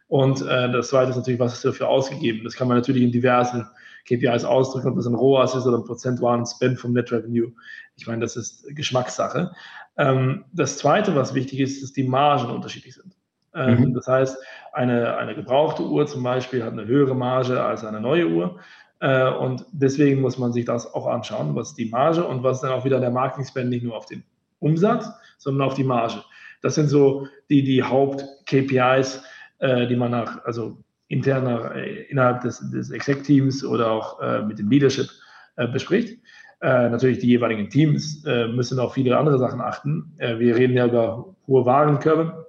[0.08, 2.40] Und äh, das Zweite ist natürlich, was hast du dafür ausgegeben?
[2.42, 3.66] Das kann man natürlich in diversen
[4.06, 7.52] KPIs ausdrücken, ob das ein ROAS ist oder ein prozentualen Spend vom Net Revenue.
[7.96, 9.52] Ich meine, das ist Geschmackssache.
[9.96, 13.14] Ähm, das Zweite, was wichtig ist, ist, dass die Margen unterschiedlich sind.
[13.54, 13.94] Ähm, mhm.
[13.94, 14.38] Das heißt,
[14.72, 18.60] eine, eine gebrauchte Uhr zum Beispiel hat eine höhere Marge als eine neue Uhr.
[19.00, 22.72] Äh, und deswegen muss man sich das auch anschauen, was die Marge und was dann
[22.72, 24.22] auch wieder der Marketing-Spend nicht nur auf den
[24.60, 26.22] Umsatz, sondern auf die Marge.
[26.62, 29.22] Das sind so die, die Haupt-KPIs,
[29.58, 30.78] äh, die man nach, also
[31.10, 35.10] interner äh, innerhalb des, des Exec-Teams oder auch äh, mit dem Leadership
[35.56, 36.18] äh, bespricht.
[36.62, 40.12] Äh, natürlich die jeweiligen Teams äh, müssen auf viele andere Sachen achten.
[40.18, 42.46] wir reden ja über hohe Warenkörbe.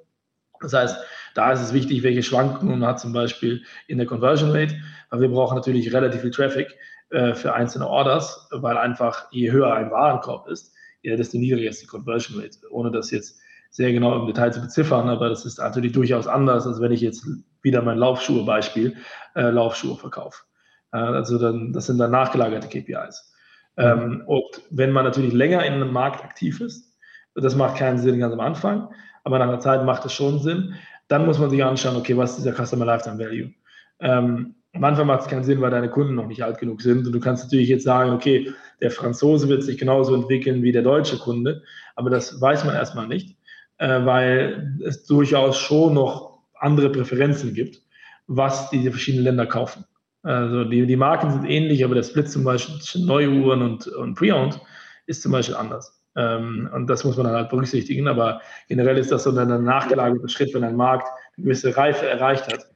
[0.62, 0.98] Das heißt,
[1.34, 4.76] da ist es wichtig, welche Schwankungen man hat zum Beispiel in der Conversion Rate,
[5.10, 6.68] weil wir brauchen natürlich relativ viel Traffic
[7.10, 12.40] für einzelne Orders, weil einfach je höher ein Warenkorb ist, desto niedriger ist die Conversion
[12.40, 13.42] Rate, ohne das jetzt
[13.72, 17.02] sehr genau im Detail zu beziffern, aber das ist natürlich durchaus anders, als wenn ich
[17.02, 17.26] jetzt
[17.62, 18.98] wieder mein Laufschuhe-Beispiel,
[19.36, 20.44] äh, Laufschuhe verkaufe.
[20.92, 23.34] Äh, also dann, das sind dann nachgelagerte KPIs.
[23.78, 26.94] Ähm, und wenn man natürlich länger in einem Markt aktiv ist,
[27.34, 28.90] das macht keinen Sinn ganz am Anfang,
[29.24, 30.76] aber nach einer Zeit macht es schon Sinn,
[31.08, 33.54] dann muss man sich anschauen, okay, was ist dieser Customer Lifetime Value?
[34.00, 37.06] Ähm, am Anfang macht es keinen Sinn, weil deine Kunden noch nicht alt genug sind.
[37.06, 38.52] Und du kannst natürlich jetzt sagen, okay,
[38.82, 41.64] der Franzose wird sich genauso entwickeln wie der deutsche Kunde,
[41.96, 43.38] aber das weiß man erstmal nicht
[43.82, 47.82] äh, weil es durchaus schon noch andere Präferenzen gibt,
[48.28, 49.84] was diese verschiedenen Länder kaufen.
[50.22, 54.14] Also die, die Marken sind ähnlich, aber der Split zum Beispiel zwischen Neuuhren und, und
[54.14, 54.62] Pre-Owned
[55.08, 56.00] ist zum Beispiel anders.
[56.16, 58.08] Ähm, und das muss man dann halt berücksichtigen.
[58.08, 62.54] Aber generell ist das so ein nachgelagerter Schritt, wenn ein Markt eine gewisse Reife erreicht
[62.54, 62.70] hat,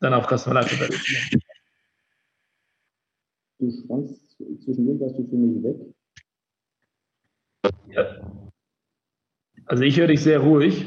[0.00, 0.98] dann auf Customer Lifetime Value.
[3.60, 5.76] Du schwankst zwischendurch, warst du für mich weg.
[7.88, 8.41] Ja.
[9.66, 10.86] Also ich höre dich sehr ruhig.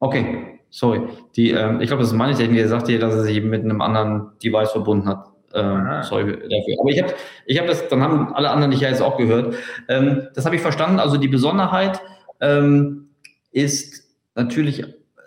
[0.00, 1.00] Okay, sorry.
[1.36, 2.60] Die, ähm, ich glaube, das ist meine Technik.
[2.60, 5.26] Er sagte, dass er sich mit einem anderen Device verbunden hat.
[5.54, 6.76] Ähm, sorry dafür.
[6.80, 7.14] Aber ich habe
[7.46, 9.54] ich hab das, dann haben alle anderen dich ja jetzt auch gehört.
[9.88, 11.00] Ähm, das habe ich verstanden.
[11.00, 12.00] Also die Besonderheit
[12.40, 13.08] ähm,
[13.50, 14.84] ist natürlich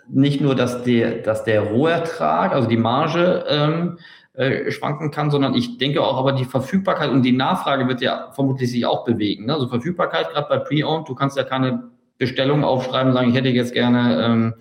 [0.07, 3.97] nicht nur, dass der, dass der Rohertrag, also die Marge, ähm,
[4.33, 8.31] äh, schwanken kann, sondern ich denke auch, aber die Verfügbarkeit und die Nachfrage wird ja
[8.33, 9.45] vermutlich sich auch bewegen.
[9.45, 9.53] Ne?
[9.53, 11.90] Also Verfügbarkeit, gerade bei Pre-Owned, du kannst ja keine
[12.21, 14.53] Bestellung aufschreiben, sagen, ich hätte jetzt gerne ähm,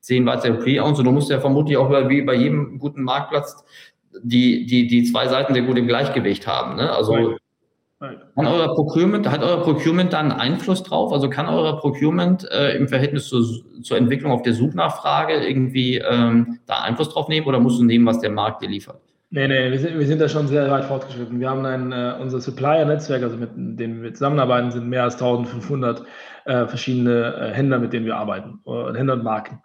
[0.00, 0.98] zehn weitere Pre-Owns.
[0.98, 3.64] Und du musst ja vermutlich auch wie bei jedem guten Marktplatz
[4.22, 6.76] die, die, die zwei Seiten sehr gut im Gleichgewicht haben.
[6.76, 6.92] Ne?
[6.92, 7.36] Also
[7.98, 11.10] Kann euer Procurement, hat euer Procurement da einen Einfluss drauf?
[11.10, 13.44] Also kann euer Procurement äh, im Verhältnis zur,
[13.82, 18.04] zur Entwicklung auf der Suchnachfrage irgendwie ähm, da Einfluss drauf nehmen oder musst du nehmen,
[18.04, 19.00] was der Markt dir liefert?
[19.30, 21.40] Nee, nee, wir sind, wir sind da schon sehr weit fortgeschritten.
[21.40, 26.04] Wir haben ein, äh, unser Supplier-Netzwerk, also mit dem wir zusammenarbeiten, sind mehr als 1500
[26.46, 29.60] äh, verschiedene äh, Händler, mit denen wir arbeiten, äh, Händler und Marken.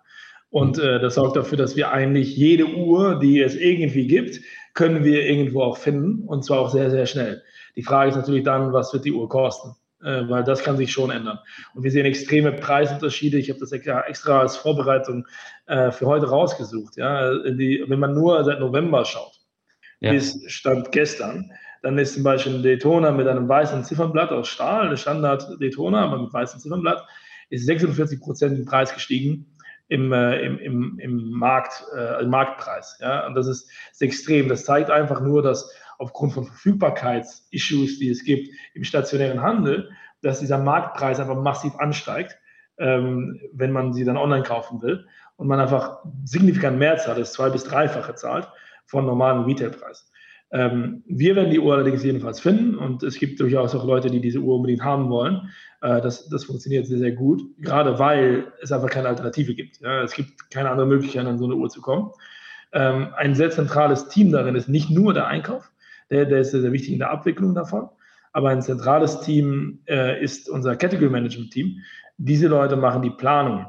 [0.50, 4.42] Und äh, das sorgt dafür, dass wir eigentlich jede Uhr, die es irgendwie gibt,
[4.74, 7.42] können wir irgendwo auch finden und zwar auch sehr, sehr schnell.
[7.76, 9.76] Die Frage ist natürlich dann, was wird die Uhr kosten?
[10.04, 11.40] Äh, weil das kann sich schon ändern.
[11.76, 13.38] Und wir sehen extreme Preisunterschiede.
[13.38, 15.28] Ich habe das extra als Vorbereitung
[15.68, 16.98] äh, für heute rausgesucht.
[16.98, 17.32] Ja?
[17.50, 19.40] Die, wenn man nur seit November schaut,
[20.00, 20.12] ja.
[20.12, 21.52] bis Stand gestern,
[21.82, 26.06] dann ist zum Beispiel ein Daytona mit einem weißen Ziffernblatt aus Stahl, eine Standard Daytona,
[26.06, 27.06] aber mit weißem Ziffernblatt,
[27.50, 29.48] ist 46 Prozent im Preis gestiegen
[29.88, 32.98] im, äh, im, im, im Markt, äh, im Marktpreis.
[33.02, 33.28] Ja?
[33.28, 34.48] Und das ist, ist extrem.
[34.48, 39.90] Das zeigt einfach nur, dass aufgrund von Verfügbarkeitsissues, die es gibt im stationären Handel,
[40.22, 42.38] dass dieser Marktpreis einfach massiv ansteigt,
[42.78, 45.06] ähm, wenn man sie dann online kaufen will
[45.36, 48.48] und man einfach signifikant mehr zahlt, das zwei- bis dreifache zahlt
[48.86, 50.11] von normalen Retailpreis.
[50.54, 54.20] Ähm, wir werden die Uhr allerdings jedenfalls finden und es gibt durchaus auch Leute, die
[54.20, 55.50] diese Uhr unbedingt haben wollen.
[55.82, 59.80] Äh, das, das funktioniert sehr, sehr gut, gerade weil es einfach keine Alternative gibt.
[59.80, 62.12] Ja, es gibt keine andere Möglichkeit, an so eine Uhr zu kommen.
[62.74, 65.72] Ähm, ein sehr zentrales Team darin ist nicht nur der Einkauf,
[66.10, 67.88] der, der ist sehr, sehr wichtig in der Abwicklung davon,
[68.34, 71.78] aber ein zentrales Team äh, ist unser Category Management Team.
[72.18, 73.66] Diese Leute machen die Planung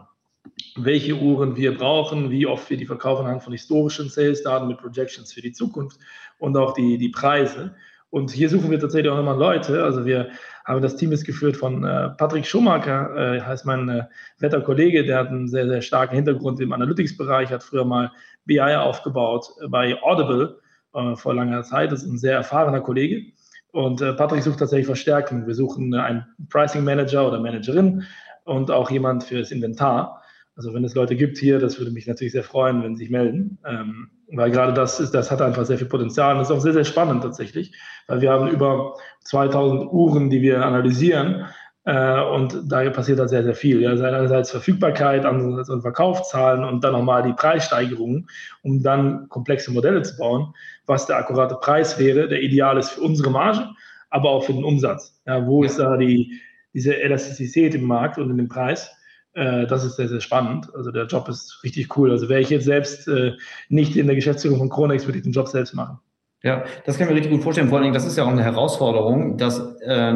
[0.76, 5.32] welche Uhren wir brauchen, wie oft wir die verkaufen anhand von historischen Sales-Daten mit Projections
[5.32, 5.98] für die Zukunft
[6.38, 7.74] und auch die, die Preise.
[8.10, 9.84] Und hier suchen wir tatsächlich auch immer Leute.
[9.84, 10.30] Also wir
[10.64, 14.04] haben das Team ist geführt von äh, Patrick Schumacher, äh, heißt mein äh,
[14.38, 18.12] wetter Kollege, der hat einen sehr, sehr starken Hintergrund im Analytics-Bereich, hat früher mal
[18.44, 20.60] BI aufgebaut bei Audible
[20.94, 21.90] äh, vor langer Zeit.
[21.90, 23.32] Das ist ein sehr erfahrener Kollege.
[23.72, 25.46] Und äh, Patrick sucht tatsächlich Verstärkung.
[25.46, 28.04] Wir suchen einen Pricing Manager oder Managerin
[28.44, 30.21] und auch jemand für das Inventar.
[30.54, 33.10] Also wenn es Leute gibt hier, das würde mich natürlich sehr freuen, wenn sie sich
[33.10, 36.60] melden, ähm, weil gerade das ist, das hat einfach sehr viel Potenzial und ist auch
[36.60, 37.74] sehr, sehr spannend tatsächlich,
[38.06, 38.94] weil wir haben über
[39.24, 41.46] 2000 Uhren, die wir analysieren
[41.84, 43.82] äh, und da passiert da sehr, sehr viel.
[43.82, 43.90] Ja.
[43.90, 48.28] Einerseits Verfügbarkeit, andererseits Verkaufszahlen und dann nochmal die Preissteigerungen,
[48.62, 50.54] um dann komplexe Modelle zu bauen,
[50.86, 53.68] was der akkurate Preis wäre, der ideal ist für unsere Marge,
[54.10, 55.20] aber auch für den Umsatz.
[55.26, 56.40] Ja, wo ist da die,
[56.72, 58.94] diese Elastizität im Markt und in dem Preis?
[59.34, 60.68] Äh, das ist sehr, sehr spannend.
[60.74, 62.10] Also der Job ist richtig cool.
[62.10, 63.32] Also wäre ich jetzt selbst äh,
[63.68, 65.98] nicht in der Geschäftsführung von Kronex, würde ich den Job selbst machen.
[66.42, 67.68] Ja, das kann ich mir richtig gut vorstellen.
[67.68, 70.14] Vor allen Dingen, das ist ja auch eine Herausforderung, dass äh,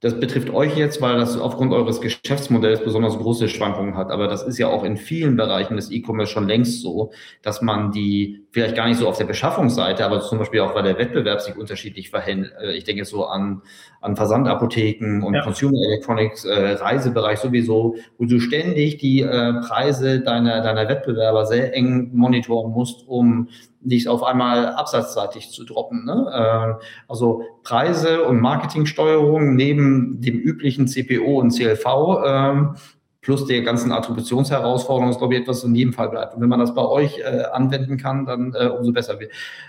[0.00, 4.10] das betrifft euch jetzt, weil das aufgrund eures Geschäftsmodells besonders große Schwankungen hat.
[4.10, 7.12] Aber das ist ja auch in vielen Bereichen des E-Commerce schon längst so,
[7.42, 10.82] dass man die vielleicht gar nicht so auf der Beschaffungsseite, aber zum Beispiel auch, weil
[10.82, 12.52] der Wettbewerb sich unterschiedlich verhält.
[12.60, 13.62] Äh, ich denke so an,
[14.00, 15.42] an Versandapotheken und ja.
[15.42, 21.74] Consumer Electronics, äh, Reisebereich sowieso, wo du ständig die äh, Preise deiner, deiner Wettbewerber sehr
[21.74, 23.48] eng monitoren musst, um
[23.82, 26.04] nicht auf einmal absatzseitig zu droppen.
[26.04, 26.78] Ne?
[26.80, 31.86] Äh, also Preise und Marketingsteuerung neben dem üblichen CPO und CLV
[32.26, 32.74] ähm,
[33.22, 36.34] plus der ganzen Attributionsherausforderungen ist, glaube ich, etwas, was in jedem Fall bleibt.
[36.34, 39.18] Und wenn man das bei euch äh, anwenden kann, dann äh, umso besser.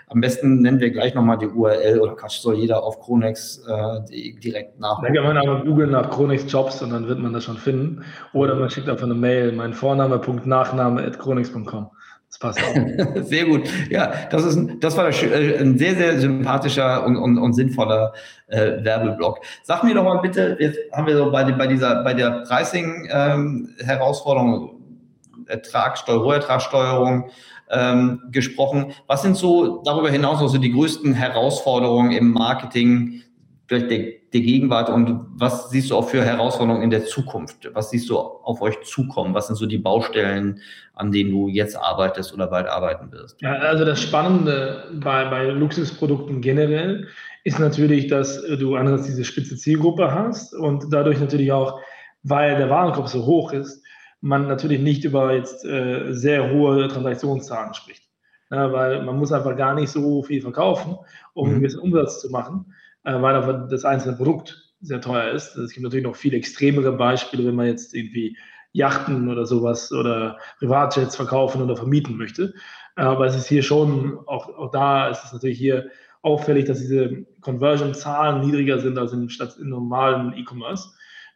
[0.08, 4.34] Am besten nennen wir gleich nochmal die URL oder Quatsch, soll jeder auf Chronex äh,
[4.39, 5.02] direkt nach.
[5.02, 8.04] Dann kann man aber googeln nach Chronex Jobs und dann wird man das schon finden.
[8.34, 11.89] Oder man schickt einfach eine Mail, mein Vorname.nachname at chronex.com.
[12.42, 12.76] Passt auch.
[13.24, 13.70] sehr gut.
[13.89, 18.14] Ja, das ist ein, das war äh, ein sehr, sehr sympathischer und, und, und sinnvoller
[18.48, 19.42] äh, Werbeblock.
[19.64, 24.54] Sag mir doch mal bitte, jetzt haben wir so bei, bei dieser, bei der Pricing-Herausforderung,
[24.54, 24.72] ähm,
[25.48, 27.30] Ertragssteuerung, Rohertragssteuerung
[27.70, 28.94] ähm, gesprochen.
[29.06, 33.22] Was sind so darüber hinaus noch so die größten Herausforderungen im Marketing,
[33.72, 37.69] vielleicht der, der Gegenwart und was siehst du auch für Herausforderungen in der Zukunft?
[37.74, 39.34] Was siehst du auf euch zukommen?
[39.34, 40.59] Was sind so die Baustellen,
[40.93, 43.41] an denen du jetzt arbeitest oder bald arbeiten wirst?
[43.41, 47.07] Ja, also das Spannende bei, bei Luxusprodukten generell
[47.45, 51.80] ist natürlich, dass du einerseits diese spitze Zielgruppe hast und dadurch natürlich auch,
[52.24, 53.82] weil der Warenkorb so hoch ist,
[54.19, 58.03] man natürlich nicht über jetzt äh, sehr hohe Transaktionszahlen spricht.
[58.51, 60.97] Ja, weil man muss einfach gar nicht so viel verkaufen,
[61.34, 61.53] um mhm.
[61.53, 62.65] einen gewissen Umsatz zu machen,
[63.04, 65.56] äh, weil einfach das einzelne Produkt sehr teuer ist.
[65.56, 68.38] Es gibt natürlich noch viel extremere Beispiele, wenn man jetzt irgendwie
[68.74, 72.54] Yachten oder sowas oder Privatjets verkaufen oder vermieten möchte.
[72.95, 75.89] Aber es ist hier schon, auch, auch da ist es natürlich hier
[76.22, 80.89] auffällig, dass diese Conversion-Zahlen niedriger sind als in, statt in normalen E-Commerce.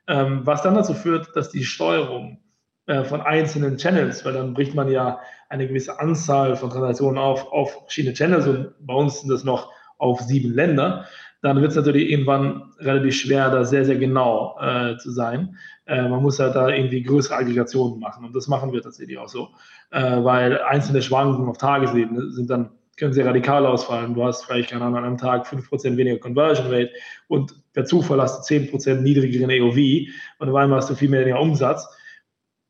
[0.07, 2.39] Ähm, was dann dazu führt, dass die Steuerung
[2.85, 7.51] äh, von einzelnen Channels, weil dann bricht man ja eine gewisse Anzahl von Transaktionen auf,
[7.51, 11.05] auf verschiedene Channels und bei uns sind das noch auf sieben Länder,
[11.45, 15.55] dann wird es natürlich irgendwann relativ schwer, da sehr, sehr genau äh, zu sein.
[15.85, 19.29] Äh, man muss halt da irgendwie größere Aggregationen machen und das machen wir tatsächlich auch
[19.29, 19.49] so,
[19.91, 24.15] äh, weil einzelne Schwankungen auf Tagesebene sind dann können sehr radikal ausfallen.
[24.15, 26.91] Du hast vielleicht, keine Ahnung, an einem Tag 5% weniger Conversion Rate
[27.27, 31.39] und per Zufall hast du 10% niedrigeren AOV und auf einmal hast du viel mehr
[31.39, 31.87] Umsatz.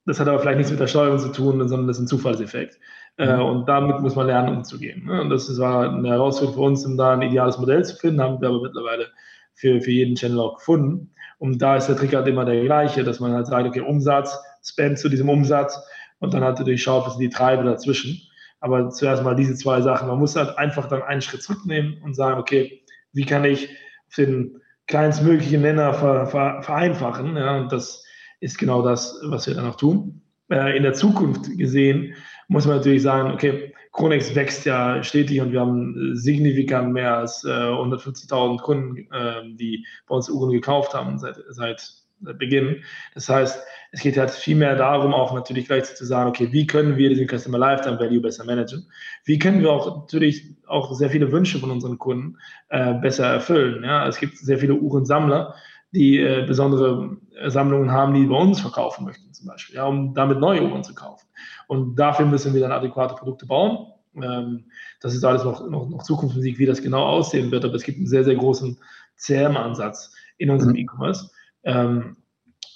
[0.06, 2.78] Das hat aber vielleicht nichts mit der Steuerung zu tun, sondern das ist ein Zufallseffekt.
[3.18, 3.44] Äh, mhm.
[3.44, 5.06] und damit muss man lernen, umzugehen.
[5.06, 5.22] Ne?
[5.22, 8.42] Und das war eine Herausforderung für uns, um da ein ideales Modell zu finden, haben
[8.42, 9.08] wir aber mittlerweile
[9.54, 11.12] für, für jeden Channel auch gefunden.
[11.38, 14.38] Und da ist der Trick halt immer der gleiche, dass man halt sagt, okay, Umsatz,
[14.64, 15.80] Spend zu diesem Umsatz
[16.20, 18.20] und dann halt natürlich schaut, was sind die Treiber dazwischen.
[18.60, 20.08] Aber zuerst mal diese zwei Sachen.
[20.08, 22.82] Man muss halt einfach dann einen Schritt zurücknehmen und sagen, okay,
[23.14, 23.70] wie kann ich
[24.18, 27.38] den kleinstmöglichen Nenner ver, ver, vereinfachen?
[27.38, 28.04] Ja, und das
[28.40, 30.22] ist genau das, was wir dann auch tun.
[30.50, 32.16] Äh, in der Zukunft gesehen
[32.48, 37.44] muss man natürlich sagen, okay, Chronex wächst ja stetig und wir haben signifikant mehr als
[37.44, 42.84] äh, 150.000 Kunden, äh, die bei uns Uhren gekauft haben seit, seit Beginn.
[43.14, 46.66] Das heißt, es geht halt viel mehr darum, auch natürlich gleich zu sagen, okay, wie
[46.66, 48.86] können wir diesen Customer Lifetime Value besser managen?
[49.26, 52.38] Wie können wir auch natürlich auch sehr viele Wünsche von unseren Kunden
[52.70, 53.84] äh, besser erfüllen?
[53.84, 55.56] Ja, es gibt sehr viele Uhrensammler,
[55.92, 57.18] die äh, besondere
[57.48, 60.94] Sammlungen haben, die bei uns verkaufen möchten, zum Beispiel, ja, um damit neue Uhren zu
[60.94, 61.28] kaufen.
[61.68, 63.88] Und dafür müssen wir dann adäquate Produkte bauen.
[64.22, 64.66] Ähm,
[65.02, 67.98] das ist alles noch, noch, noch Zukunftsmusik, wie das genau aussehen wird, aber es gibt
[67.98, 68.78] einen sehr, sehr großen
[69.18, 70.80] CRM-Ansatz in unserem mhm.
[70.80, 71.30] E-Commerce.
[71.64, 72.18] Ähm,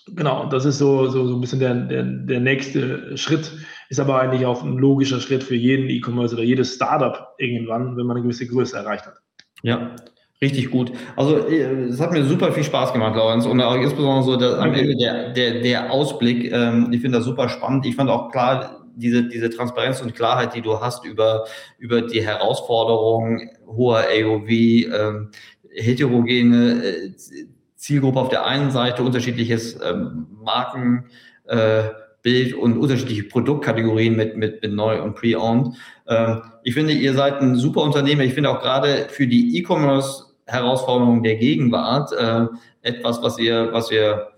[0.08, 3.52] genau, das ist so, so, so ein bisschen der, der, der nächste Schritt,
[3.90, 8.06] ist aber eigentlich auch ein logischer Schritt für jeden E-Commerce oder jedes Startup irgendwann, wenn
[8.06, 9.16] man eine gewisse Größe erreicht hat.
[9.64, 9.96] Ja,
[10.42, 10.94] Richtig gut.
[11.18, 13.46] Also äh, es hat mir super viel Spaß gemacht, Lorenz.
[13.46, 16.52] Und auch insbesondere so der, am Ende der, der, der Ausblick.
[16.52, 17.86] Ähm, ich finde das super spannend.
[17.86, 21.46] Ich fand auch klar, diese, diese Transparenz und Klarheit, die du hast über,
[21.78, 25.30] über die Herausforderungen hoher AOV, ähm,
[25.76, 27.12] heterogene äh,
[27.76, 31.06] Zielgruppe auf der einen Seite, unterschiedliches ähm, Markenbild
[32.26, 35.76] äh, und unterschiedliche Produktkategorien mit, mit, mit Neu- und Pre-Owned.
[36.08, 38.24] Ähm, ich finde, ihr seid ein super Unternehmer.
[38.24, 42.48] Ich finde auch gerade für die E-Commerce Herausforderungen der Gegenwart äh,
[42.82, 44.30] etwas, was ihr, was ihr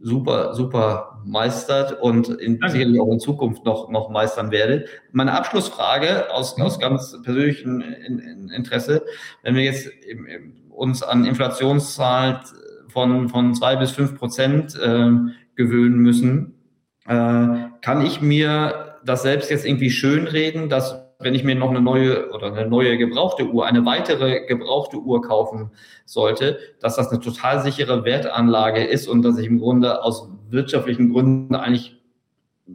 [0.00, 4.88] super, super meistert und in, sicherlich auch in Zukunft noch, noch meistern werdet.
[5.12, 6.64] Meine Abschlussfrage aus, mhm.
[6.64, 7.80] aus ganz persönlichem
[8.52, 9.04] Interesse,
[9.42, 9.88] wenn wir jetzt
[10.70, 12.40] uns an Inflationszahlen
[12.88, 15.10] von, von zwei bis fünf Prozent äh,
[15.54, 16.54] gewöhnen müssen,
[17.06, 21.80] äh, kann ich mir das selbst jetzt irgendwie schönreden, dass wenn ich mir noch eine
[21.80, 25.70] neue oder eine neue gebrauchte Uhr, eine weitere gebrauchte Uhr kaufen
[26.04, 31.12] sollte, dass das eine total sichere Wertanlage ist und dass ich im Grunde aus wirtschaftlichen
[31.12, 31.96] Gründen eigentlich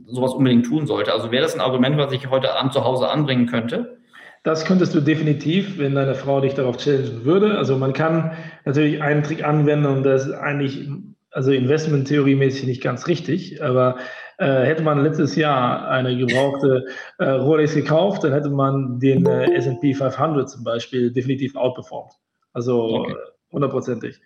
[0.06, 1.14] sowas unbedingt tun sollte.
[1.14, 3.98] Also wäre das ein Argument, was ich heute Abend zu Hause anbringen könnte?
[4.43, 7.58] Das könntest du definitiv, wenn deine Frau dich darauf challengen würde.
[7.58, 8.32] Also man kann
[8.66, 10.88] natürlich einen Trick anwenden und das ist eigentlich,
[11.32, 13.98] also Investmenttheoriemäßig nicht ganz richtig, aber
[14.38, 16.85] äh, hätte man letztes Jahr eine gebrauchte
[17.17, 22.13] äh, Rolex gekauft, dann hätte man den äh, S&P 500 zum Beispiel definitiv outperformed.
[22.53, 23.15] Also okay.
[23.51, 24.19] hundertprozentig.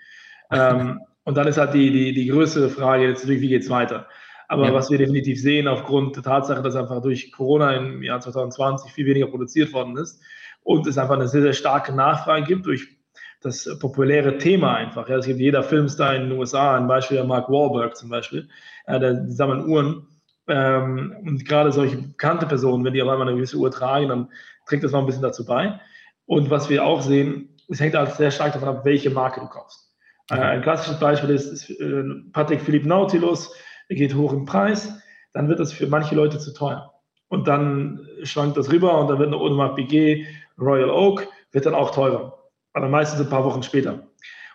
[0.52, 3.70] Ähm, und dann ist halt die, die, die größere Frage jetzt natürlich, wie geht es
[3.70, 4.08] weiter?
[4.48, 4.74] Aber ja.
[4.74, 9.06] was wir definitiv sehen, aufgrund der Tatsache, dass einfach durch Corona im Jahr 2020 viel
[9.06, 10.22] weniger produziert worden ist
[10.64, 12.98] und es einfach eine sehr, sehr starke Nachfrage gibt durch
[13.42, 15.08] das populäre Thema einfach.
[15.08, 18.50] Ja, es gibt jeder Filmstar in den USA, ein Beispiel der Mark Wahlberg zum Beispiel,
[18.88, 20.08] ja, der sammelt Uhren.
[20.48, 24.30] Ähm, und gerade solche bekannte Personen, wenn die auf einmal eine gewisse Uhr tragen, dann
[24.68, 25.80] trägt das noch ein bisschen dazu bei.
[26.26, 29.48] Und was wir auch sehen, es hängt halt sehr stark davon ab, welche Marke du
[29.48, 29.92] kaufst.
[30.30, 33.54] Äh, ein klassisches Beispiel ist, ist äh, Patek Philippe Nautilus,
[33.90, 34.94] der geht hoch im Preis,
[35.34, 36.94] dann wird das für manche Leute zu teuer.
[37.28, 40.26] Und dann schwankt das rüber und dann wird eine Audemars Piguet
[40.60, 42.38] Royal Oak, wird dann auch teurer.
[42.74, 44.08] Aber meistens ein paar Wochen später.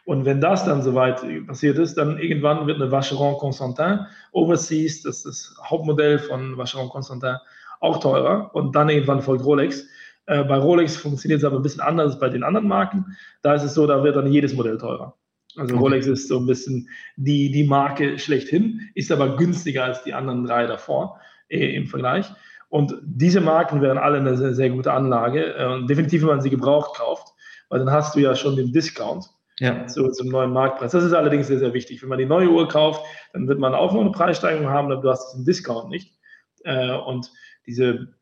[0.07, 5.25] Und wenn das dann soweit passiert ist, dann irgendwann wird eine Vacheron Constantin Overseas, das
[5.25, 7.35] ist das Hauptmodell von Vacheron Constantin,
[7.81, 8.55] auch teurer.
[8.55, 9.85] Und dann irgendwann folgt Rolex.
[10.27, 13.17] Äh, bei Rolex funktioniert es aber ein bisschen anders als bei den anderen Marken.
[13.43, 15.17] Da ist es so, da wird dann jedes Modell teurer.
[15.57, 15.83] Also okay.
[15.83, 20.45] Rolex ist so ein bisschen die, die Marke schlechthin, ist aber günstiger als die anderen
[20.45, 22.27] drei davor äh, im Vergleich.
[22.69, 25.53] Und diese Marken wären alle eine sehr, sehr gute Anlage.
[25.57, 27.35] Äh, definitiv, wenn man sie gebraucht kauft,
[27.71, 29.87] weil dann hast du ja schon den Discount ja.
[29.87, 30.93] zu, zum neuen Marktpreis.
[30.93, 32.03] Das ist allerdings sehr, sehr wichtig.
[32.03, 35.03] Wenn man die neue Uhr kauft, dann wird man auch noch eine Preissteigerung haben, aber
[35.03, 36.19] du hast diesen Discount nicht.
[36.65, 37.31] Äh, und
[37.67, 38.15] diese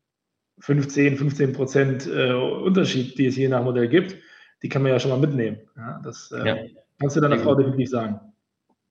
[0.61, 4.17] 15, 15 Prozent äh, Unterschied, die es je nach Modell gibt,
[4.63, 5.59] die kann man ja schon mal mitnehmen.
[5.77, 6.57] Ja, das äh, ja.
[7.01, 8.21] kannst du deiner Frau definitiv sagen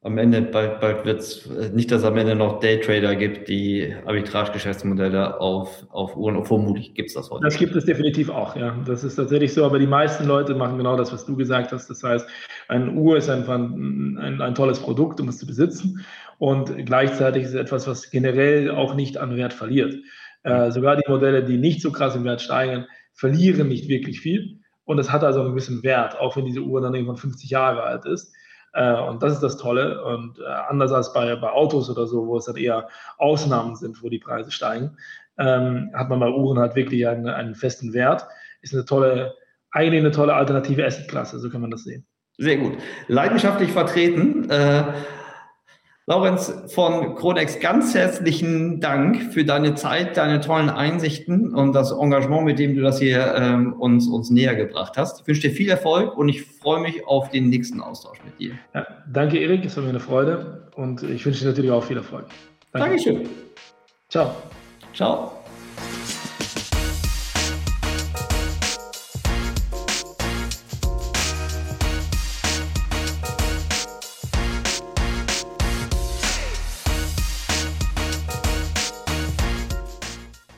[0.03, 3.47] am Ende, bald, bald wird es äh, nicht, dass es am Ende noch Daytrader gibt,
[3.47, 7.45] die Arbitrage-Geschäftsmodelle auf, auf Uhren, vermutlich gibt es das heute.
[7.45, 8.75] Das gibt es definitiv auch, ja.
[8.85, 11.89] Das ist tatsächlich so, aber die meisten Leute machen genau das, was du gesagt hast.
[11.89, 12.27] Das heißt,
[12.67, 16.05] eine Uhr ist einfach ein, ein, ein tolles Produkt, um es zu besitzen
[16.37, 19.95] und gleichzeitig ist es etwas, was generell auch nicht an Wert verliert.
[20.43, 24.59] Äh, sogar die Modelle, die nicht so krass im Wert steigen, verlieren nicht wirklich viel
[24.83, 27.83] und es hat also einen gewissen Wert, auch wenn diese Uhr dann irgendwann 50 Jahre
[27.83, 28.33] alt ist.
[28.73, 30.03] Äh, und das ist das Tolle.
[30.03, 34.03] Und äh, anders als bei, bei Autos oder so, wo es dann eher Ausnahmen sind,
[34.03, 34.97] wo die Preise steigen,
[35.37, 38.25] ähm, hat man bei Uhren halt wirklich einen, einen festen Wert.
[38.61, 39.35] Ist eine tolle,
[39.71, 42.05] eigentlich eine tolle alternative Assetklasse, so kann man das sehen.
[42.37, 42.73] Sehr gut.
[43.07, 44.49] Leidenschaftlich vertreten.
[44.49, 44.83] Äh,
[46.05, 52.43] Laurenz von Kronex, ganz herzlichen Dank für deine Zeit, deine tollen Einsichten und das Engagement,
[52.43, 55.21] mit dem du das hier ähm, uns, uns näher gebracht hast.
[55.21, 58.51] Ich wünsche dir viel Erfolg und ich freue mich auf den nächsten Austausch mit dir.
[58.73, 61.97] Ja, danke, Erik, es war mir eine Freude und ich wünsche dir natürlich auch viel
[61.97, 62.25] Erfolg.
[62.73, 62.89] Danke.
[62.89, 63.29] Dankeschön.
[64.09, 64.35] Ciao.
[64.93, 65.42] Ciao.